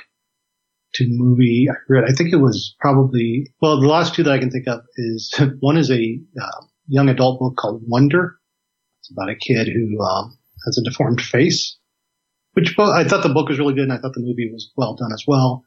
to 0.96 1.06
movie 1.08 1.68
I 1.70 1.76
read. 1.90 2.06
I 2.06 2.14
think 2.14 2.34
it 2.34 2.38
was 2.38 2.76
probably 2.80 3.48
well 3.62 3.80
the 3.80 3.88
last 3.88 4.16
two 4.16 4.24
that 4.24 4.34
I 4.34 4.40
can 4.40 4.50
think 4.50 4.68
of 4.68 4.82
is 4.96 5.34
one 5.60 5.78
is 5.78 5.92
a 5.92 6.20
uh, 6.42 6.66
young 6.88 7.10
adult 7.10 7.40
book 7.40 7.56
called 7.58 7.84
Wonder. 7.86 8.38
It's 9.02 9.12
about 9.12 9.30
a 9.30 9.36
kid 9.36 9.68
who 9.68 10.02
um, 10.02 10.38
has 10.66 10.78
a 10.78 10.84
deformed 10.84 11.22
face, 11.22 11.78
which 12.54 12.78
I 12.80 13.04
thought 13.04 13.24
the 13.24 13.34
book 13.34 13.50
was 13.50 13.60
really 13.60 13.74
good 13.74 13.84
and 13.84 13.94
I 13.94 13.98
thought 13.98 14.14
the 14.14 14.22
movie 14.22 14.50
was 14.52 14.72
well 14.76 14.96
done 14.96 15.12
as 15.14 15.24
well. 15.28 15.64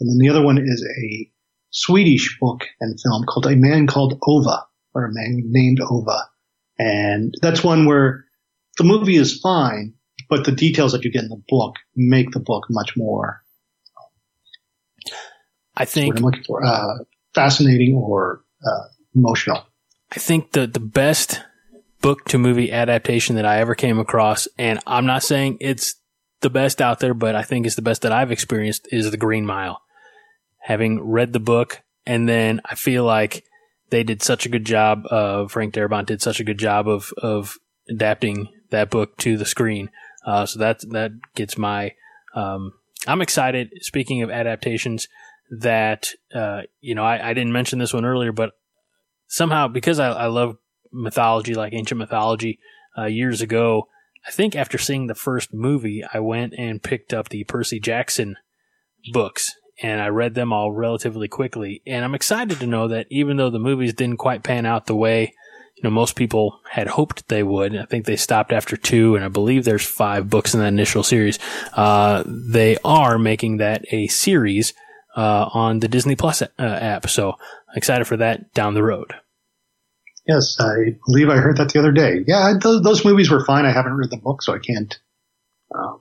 And 0.00 0.10
then 0.10 0.18
the 0.18 0.28
other 0.28 0.44
one 0.44 0.58
is 0.58 0.84
a 0.84 1.30
Swedish 1.74 2.38
book 2.40 2.64
and 2.80 2.98
film 3.00 3.24
called 3.24 3.46
A 3.46 3.56
Man 3.56 3.88
Called 3.88 4.18
Ove 4.26 4.46
or 4.94 5.06
A 5.06 5.12
Man 5.12 5.42
Named 5.46 5.80
Ove. 5.80 6.20
And 6.78 7.34
that's 7.42 7.64
one 7.64 7.84
where 7.84 8.24
the 8.78 8.84
movie 8.84 9.16
is 9.16 9.40
fine, 9.40 9.94
but 10.30 10.44
the 10.44 10.52
details 10.52 10.92
that 10.92 11.04
you 11.04 11.10
get 11.10 11.24
in 11.24 11.28
the 11.28 11.42
book 11.48 11.74
make 11.96 12.30
the 12.30 12.40
book 12.40 12.64
much 12.70 12.96
more. 12.96 13.42
I 15.76 15.84
think 15.84 16.16
I'm 16.16 16.22
looking 16.22 16.44
for 16.44 16.64
uh, 16.64 16.98
fascinating 17.34 17.96
or 17.96 18.44
uh, 18.64 18.88
emotional. 19.14 19.66
I 20.12 20.20
think 20.20 20.52
the 20.52 20.68
the 20.68 20.80
best 20.80 21.42
book 22.00 22.24
to 22.26 22.38
movie 22.38 22.70
adaptation 22.70 23.34
that 23.34 23.44
I 23.44 23.58
ever 23.58 23.74
came 23.74 23.98
across, 23.98 24.46
and 24.56 24.78
I'm 24.86 25.06
not 25.06 25.24
saying 25.24 25.58
it's 25.60 25.96
the 26.40 26.50
best 26.50 26.80
out 26.80 27.00
there, 27.00 27.14
but 27.14 27.34
I 27.34 27.42
think 27.42 27.66
it's 27.66 27.74
the 27.74 27.82
best 27.82 28.02
that 28.02 28.12
I've 28.12 28.30
experienced 28.30 28.86
is 28.92 29.10
The 29.10 29.16
Green 29.16 29.44
Mile. 29.44 29.80
Having 30.64 31.02
read 31.02 31.32
the 31.32 31.40
book, 31.40 31.82
and 32.06 32.28
then 32.28 32.60
I 32.64 32.74
feel 32.74 33.04
like 33.04 33.44
they 33.90 34.02
did 34.02 34.22
such 34.22 34.46
a 34.46 34.48
good 34.48 34.64
job. 34.64 35.06
Uh, 35.10 35.46
Frank 35.46 35.74
Darabont 35.74 36.06
did 36.06 36.22
such 36.22 36.40
a 36.40 36.44
good 36.44 36.58
job 36.58 36.88
of 36.88 37.12
of 37.18 37.58
adapting 37.88 38.48
that 38.70 38.90
book 38.90 39.16
to 39.18 39.36
the 39.36 39.44
screen. 39.44 39.90
Uh, 40.24 40.46
so 40.46 40.58
that 40.58 40.80
that 40.90 41.12
gets 41.34 41.58
my. 41.58 41.92
Um, 42.34 42.72
I'm 43.06 43.20
excited. 43.20 43.70
Speaking 43.82 44.22
of 44.22 44.30
adaptations, 44.30 45.08
that 45.50 46.08
uh, 46.34 46.62
you 46.80 46.94
know 46.94 47.04
I, 47.04 47.30
I, 47.30 47.34
didn't 47.34 47.52
mention 47.52 47.78
this 47.78 47.92
one 47.92 48.04
earlier, 48.04 48.32
but 48.32 48.52
somehow 49.26 49.68
because 49.68 49.98
I, 49.98 50.08
I 50.08 50.26
love 50.26 50.56
mythology, 50.90 51.54
like 51.54 51.74
ancient 51.74 51.98
mythology, 51.98 52.58
uh, 52.96 53.04
years 53.04 53.42
ago, 53.42 53.88
I 54.26 54.30
think 54.30 54.56
after 54.56 54.78
seeing 54.78 55.06
the 55.06 55.14
first 55.14 55.52
movie, 55.52 56.02
I 56.12 56.20
went 56.20 56.54
and 56.56 56.82
picked 56.82 57.12
up 57.12 57.28
the 57.28 57.44
Percy 57.44 57.78
Jackson 57.78 58.36
books 59.12 59.54
and 59.84 60.00
I 60.00 60.08
read 60.08 60.32
them 60.32 60.50
all 60.50 60.72
relatively 60.72 61.28
quickly. 61.28 61.82
And 61.86 62.06
I'm 62.06 62.14
excited 62.14 62.58
to 62.60 62.66
know 62.66 62.88
that 62.88 63.06
even 63.10 63.36
though 63.36 63.50
the 63.50 63.58
movies 63.58 63.92
didn't 63.92 64.16
quite 64.16 64.42
pan 64.42 64.64
out 64.64 64.86
the 64.86 64.96
way 64.96 65.34
you 65.76 65.82
know 65.82 65.90
most 65.90 66.16
people 66.16 66.60
had 66.70 66.86
hoped 66.86 67.28
they 67.28 67.42
would. 67.42 67.76
I 67.76 67.84
think 67.84 68.06
they 68.06 68.16
stopped 68.16 68.52
after 68.52 68.76
two, 68.76 69.16
and 69.16 69.24
I 69.24 69.28
believe 69.28 69.64
there's 69.64 69.84
five 69.84 70.30
books 70.30 70.54
in 70.54 70.60
that 70.60 70.68
initial 70.68 71.02
series. 71.02 71.38
Uh, 71.74 72.22
they 72.26 72.78
are 72.84 73.18
making 73.18 73.56
that 73.56 73.84
a 73.92 74.06
series 74.06 74.72
uh, 75.16 75.50
on 75.52 75.80
the 75.80 75.88
Disney 75.88 76.14
Plus 76.14 76.42
uh, 76.42 76.48
app, 76.58 77.10
so 77.10 77.34
excited 77.74 78.06
for 78.06 78.16
that 78.18 78.54
down 78.54 78.74
the 78.74 78.84
road. 78.84 79.14
Yes, 80.28 80.56
I 80.60 80.96
believe 81.06 81.28
I 81.28 81.36
heard 81.36 81.56
that 81.56 81.72
the 81.72 81.80
other 81.80 81.92
day. 81.92 82.24
Yeah, 82.26 82.52
th- 82.52 82.82
those 82.82 83.04
movies 83.04 83.30
were 83.30 83.44
fine. 83.44 83.66
I 83.66 83.72
haven't 83.72 83.94
read 83.94 84.10
the 84.10 84.16
book, 84.16 84.42
so 84.42 84.54
I 84.54 84.58
can't. 84.60 84.96
Um, 85.74 85.98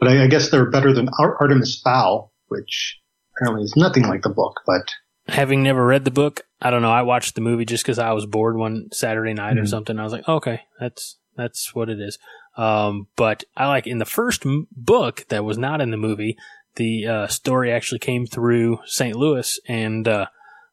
but 0.00 0.08
I, 0.08 0.24
I, 0.24 0.26
guess 0.26 0.50
they're 0.50 0.68
better 0.68 0.92
than 0.92 1.08
Ar- 1.20 1.38
Artemis 1.40 1.80
Fowl, 1.80 2.32
which 2.48 2.98
apparently 3.42 3.64
is 3.64 3.76
nothing 3.76 4.04
like 4.04 4.22
the 4.22 4.28
book. 4.28 4.60
But 4.66 4.92
having 5.28 5.62
never 5.62 5.84
read 5.84 6.04
the 6.04 6.10
book, 6.10 6.42
I 6.60 6.70
don't 6.70 6.82
know. 6.82 6.90
I 6.90 7.02
watched 7.02 7.34
the 7.34 7.40
movie 7.40 7.64
just 7.64 7.84
because 7.84 7.98
I 7.98 8.12
was 8.12 8.26
bored 8.26 8.56
one 8.56 8.88
Saturday 8.92 9.34
night 9.34 9.54
mm-hmm. 9.54 9.64
or 9.64 9.66
something. 9.66 9.98
I 9.98 10.04
was 10.04 10.12
like, 10.12 10.28
okay, 10.28 10.62
that's 10.78 11.16
that's 11.36 11.74
what 11.74 11.88
it 11.88 12.00
is. 12.00 12.18
Um, 12.56 13.08
but 13.16 13.44
I 13.56 13.66
like 13.68 13.86
in 13.86 13.98
the 13.98 14.04
first 14.04 14.44
m- 14.44 14.68
book 14.70 15.24
that 15.28 15.44
was 15.44 15.56
not 15.56 15.80
in 15.80 15.90
the 15.90 15.96
movie, 15.96 16.36
the 16.76 17.06
uh, 17.06 17.26
story 17.26 17.72
actually 17.72 17.98
came 17.98 18.26
through 18.26 18.80
St. 18.84 19.16
Louis 19.16 19.58
and 19.66 20.06
uh, 20.06 20.26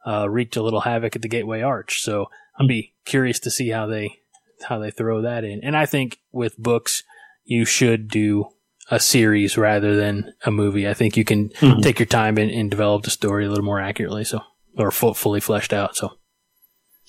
uh, 0.05 0.29
wreaked 0.29 0.57
a 0.57 0.61
little 0.61 0.81
havoc 0.81 1.15
at 1.15 1.21
the 1.21 1.29
Gateway 1.29 1.61
Arch. 1.61 2.01
So 2.01 2.29
I'll 2.57 2.67
be 2.67 2.93
curious 3.05 3.39
to 3.41 3.51
see 3.51 3.69
how 3.69 3.87
they 3.87 4.19
how 4.63 4.77
they 4.77 4.91
throw 4.91 5.21
that 5.21 5.45
in. 5.45 5.61
And 5.63 5.75
I 5.75 5.85
think 5.85 6.19
with 6.33 6.57
books, 6.57 7.03
you 7.45 7.63
should 7.63 8.09
do 8.09 8.49
a 8.91 8.99
series 8.99 9.57
rather 9.57 9.95
than 9.95 10.33
a 10.45 10.51
movie. 10.51 10.87
I 10.87 10.93
think 10.93 11.17
you 11.17 11.23
can 11.23 11.49
mm-hmm. 11.49 11.81
take 11.81 11.99
your 11.99 12.05
time 12.05 12.37
and, 12.37 12.51
and, 12.51 12.69
develop 12.71 13.03
the 13.03 13.11
story 13.11 13.45
a 13.45 13.49
little 13.49 13.63
more 13.63 13.79
accurately. 13.79 14.23
So, 14.23 14.41
or 14.77 14.91
full, 14.91 15.13
fully 15.13 15.39
fleshed 15.39 15.73
out. 15.73 15.95
So, 15.95 16.11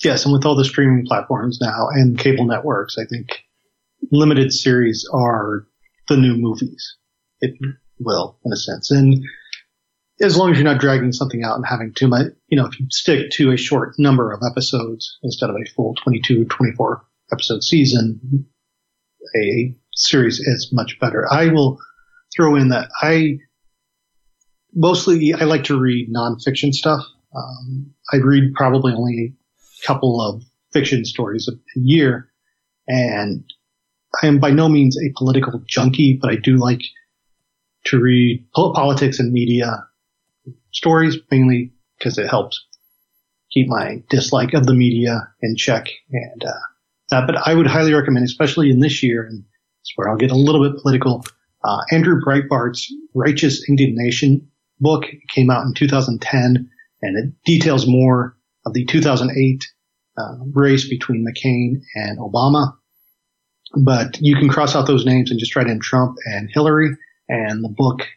yes, 0.03 0.25
and 0.25 0.33
with 0.33 0.45
all 0.45 0.55
the 0.55 0.65
streaming 0.65 1.05
platforms 1.05 1.59
now 1.61 1.87
and 1.91 2.17
cable 2.17 2.45
networks, 2.45 2.97
I 2.97 3.05
think 3.05 3.43
limited 4.11 4.53
series 4.53 5.07
are 5.13 5.65
the 6.07 6.17
new 6.17 6.35
movies. 6.35 6.97
It 7.39 7.55
will, 7.99 8.37
in 8.45 8.53
a 8.53 8.57
sense, 8.57 8.91
and 8.91 9.23
as 10.21 10.37
long 10.37 10.51
as 10.51 10.57
you're 10.57 10.65
not 10.65 10.79
dragging 10.79 11.11
something 11.11 11.43
out 11.43 11.55
and 11.55 11.65
having 11.65 11.93
too 11.93 12.07
much, 12.07 12.27
you 12.47 12.57
know, 12.57 12.67
if 12.67 12.79
you 12.79 12.85
stick 12.91 13.31
to 13.31 13.51
a 13.51 13.57
short 13.57 13.95
number 13.97 14.31
of 14.31 14.41
episodes 14.49 15.17
instead 15.23 15.49
of 15.49 15.55
a 15.55 15.69
full 15.71 15.95
22, 16.03 16.45
24 16.45 17.03
episode 17.31 17.63
season, 17.63 18.45
a 19.35 19.75
series 19.93 20.39
is 20.39 20.69
much 20.71 20.99
better. 20.99 21.31
I 21.31 21.47
will 21.47 21.79
throw 22.35 22.55
in 22.55 22.69
that 22.69 22.89
I 23.01 23.37
mostly 24.73 25.33
I 25.33 25.45
like 25.45 25.65
to 25.65 25.79
read 25.79 26.13
nonfiction 26.13 26.73
stuff. 26.73 27.03
Um, 27.35 27.93
I 28.11 28.17
read 28.17 28.53
probably 28.55 28.93
only 28.93 29.33
a 29.83 29.87
couple 29.87 30.21
of 30.21 30.43
fiction 30.73 31.05
stories 31.05 31.49
a, 31.49 31.79
year, 31.79 32.29
and 32.87 33.43
I 34.21 34.27
am 34.27 34.39
by 34.39 34.51
no 34.51 34.69
means 34.69 34.97
a 34.97 35.13
political 35.17 35.61
junkie, 35.67 36.17
but 36.21 36.31
I 36.31 36.35
do 36.35 36.57
like 36.57 36.81
to 37.85 37.99
read 37.99 38.45
politics 38.53 39.19
and 39.19 39.31
media 39.31 39.87
stories 40.71 41.17
mainly 41.29 41.73
because 41.97 42.17
it 42.17 42.29
helps 42.29 42.63
keep 43.51 43.67
my 43.67 44.01
dislike 44.09 44.53
of 44.53 44.65
the 44.65 44.73
media 44.73 45.27
in 45.41 45.55
check 45.55 45.87
and 46.11 46.43
uh, 46.43 46.51
that. 47.09 47.27
But 47.27 47.35
I 47.45 47.53
would 47.53 47.67
highly 47.67 47.93
recommend, 47.93 48.25
especially 48.25 48.69
in 48.69 48.79
this 48.79 49.03
year, 49.03 49.23
and 49.23 49.43
it's 49.81 49.93
where 49.95 50.09
I'll 50.09 50.17
get 50.17 50.31
a 50.31 50.35
little 50.35 50.67
bit 50.69 50.81
political. 50.81 51.25
Uh, 51.63 51.79
Andrew 51.91 52.19
Breitbart's 52.21 52.91
Righteous 53.13 53.67
Indignation 53.67 54.47
book 54.79 55.05
came 55.29 55.49
out 55.49 55.65
in 55.65 55.73
2010, 55.73 56.69
and 57.01 57.17
it 57.17 57.33
details 57.45 57.87
more 57.87 58.35
of 58.65 58.73
the 58.73 58.85
2008 58.85 59.65
uh, 60.17 60.35
race 60.53 60.87
between 60.87 61.25
McCain 61.25 61.81
and 61.95 62.19
Obama. 62.19 62.73
But 63.75 64.19
you 64.19 64.35
can 64.35 64.49
cross 64.49 64.75
out 64.75 64.87
those 64.87 65.05
names 65.05 65.31
and 65.31 65.39
just 65.39 65.55
write 65.55 65.67
in 65.67 65.79
Trump 65.79 66.17
and 66.25 66.49
Hillary, 66.51 66.91
and 67.29 67.63
the 67.63 67.73
book 67.75 68.07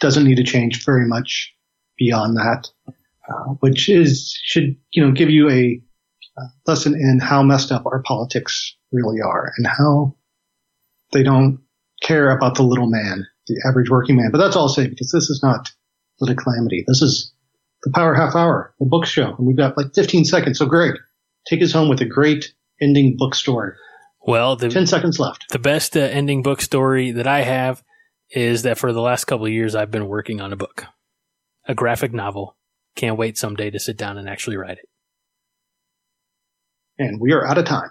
doesn't 0.00 0.24
need 0.24 0.36
to 0.36 0.44
change 0.44 0.84
very 0.84 1.06
much 1.06 1.54
beyond 1.98 2.36
that, 2.36 2.68
uh, 2.88 3.54
which 3.60 3.88
is 3.88 4.36
should 4.42 4.76
you 4.92 5.04
know 5.04 5.12
give 5.12 5.28
you 5.28 5.50
a 5.50 5.80
uh, 6.38 6.46
lesson 6.66 6.94
in 6.94 7.20
how 7.20 7.42
messed 7.42 7.70
up 7.70 7.84
our 7.84 8.02
politics 8.02 8.74
really 8.90 9.20
are 9.20 9.52
and 9.58 9.66
how 9.66 10.16
they 11.12 11.22
don't 11.22 11.60
care 12.02 12.30
about 12.30 12.54
the 12.56 12.62
little 12.62 12.88
man, 12.88 13.26
the 13.46 13.62
average 13.68 13.90
working 13.90 14.16
man. 14.16 14.30
But 14.32 14.38
that's 14.38 14.56
all 14.56 14.62
I'll 14.62 14.68
say 14.68 14.86
because 14.86 15.10
this 15.12 15.30
is 15.30 15.40
not 15.42 15.70
Lit 16.20 16.36
Calamity. 16.38 16.84
This 16.86 17.02
is 17.02 17.32
the 17.82 17.90
Power 17.94 18.14
Half 18.14 18.34
Hour, 18.34 18.74
the 18.78 18.86
book 18.86 19.06
show. 19.06 19.34
And 19.34 19.46
we've 19.46 19.56
got 19.56 19.76
like 19.76 19.94
15 19.94 20.24
seconds. 20.24 20.58
So 20.58 20.66
great, 20.66 20.94
take 21.48 21.62
us 21.62 21.72
home 21.72 21.88
with 21.88 22.00
a 22.00 22.06
great 22.06 22.52
ending 22.80 23.16
book 23.16 23.34
story. 23.34 23.72
Well, 24.26 24.56
the, 24.56 24.68
10 24.68 24.86
seconds 24.86 25.18
left. 25.18 25.46
The 25.50 25.58
best 25.58 25.96
uh, 25.96 26.00
ending 26.00 26.42
book 26.42 26.60
story 26.60 27.10
that 27.12 27.26
I 27.26 27.40
have 27.40 27.82
is 28.30 28.62
that 28.62 28.78
for 28.78 28.92
the 28.92 29.00
last 29.00 29.24
couple 29.24 29.46
of 29.46 29.52
years, 29.52 29.74
I've 29.74 29.90
been 29.90 30.06
working 30.06 30.40
on 30.40 30.52
a 30.52 30.56
book, 30.56 30.84
a 31.66 31.74
graphic 31.74 32.12
novel. 32.12 32.56
Can't 32.96 33.16
wait 33.16 33.38
someday 33.38 33.70
to 33.70 33.78
sit 33.78 33.96
down 33.96 34.18
and 34.18 34.28
actually 34.28 34.56
write 34.56 34.78
it. 34.78 34.88
And 36.98 37.18
we 37.18 37.32
are 37.32 37.46
out 37.46 37.56
of 37.56 37.64
time. 37.64 37.90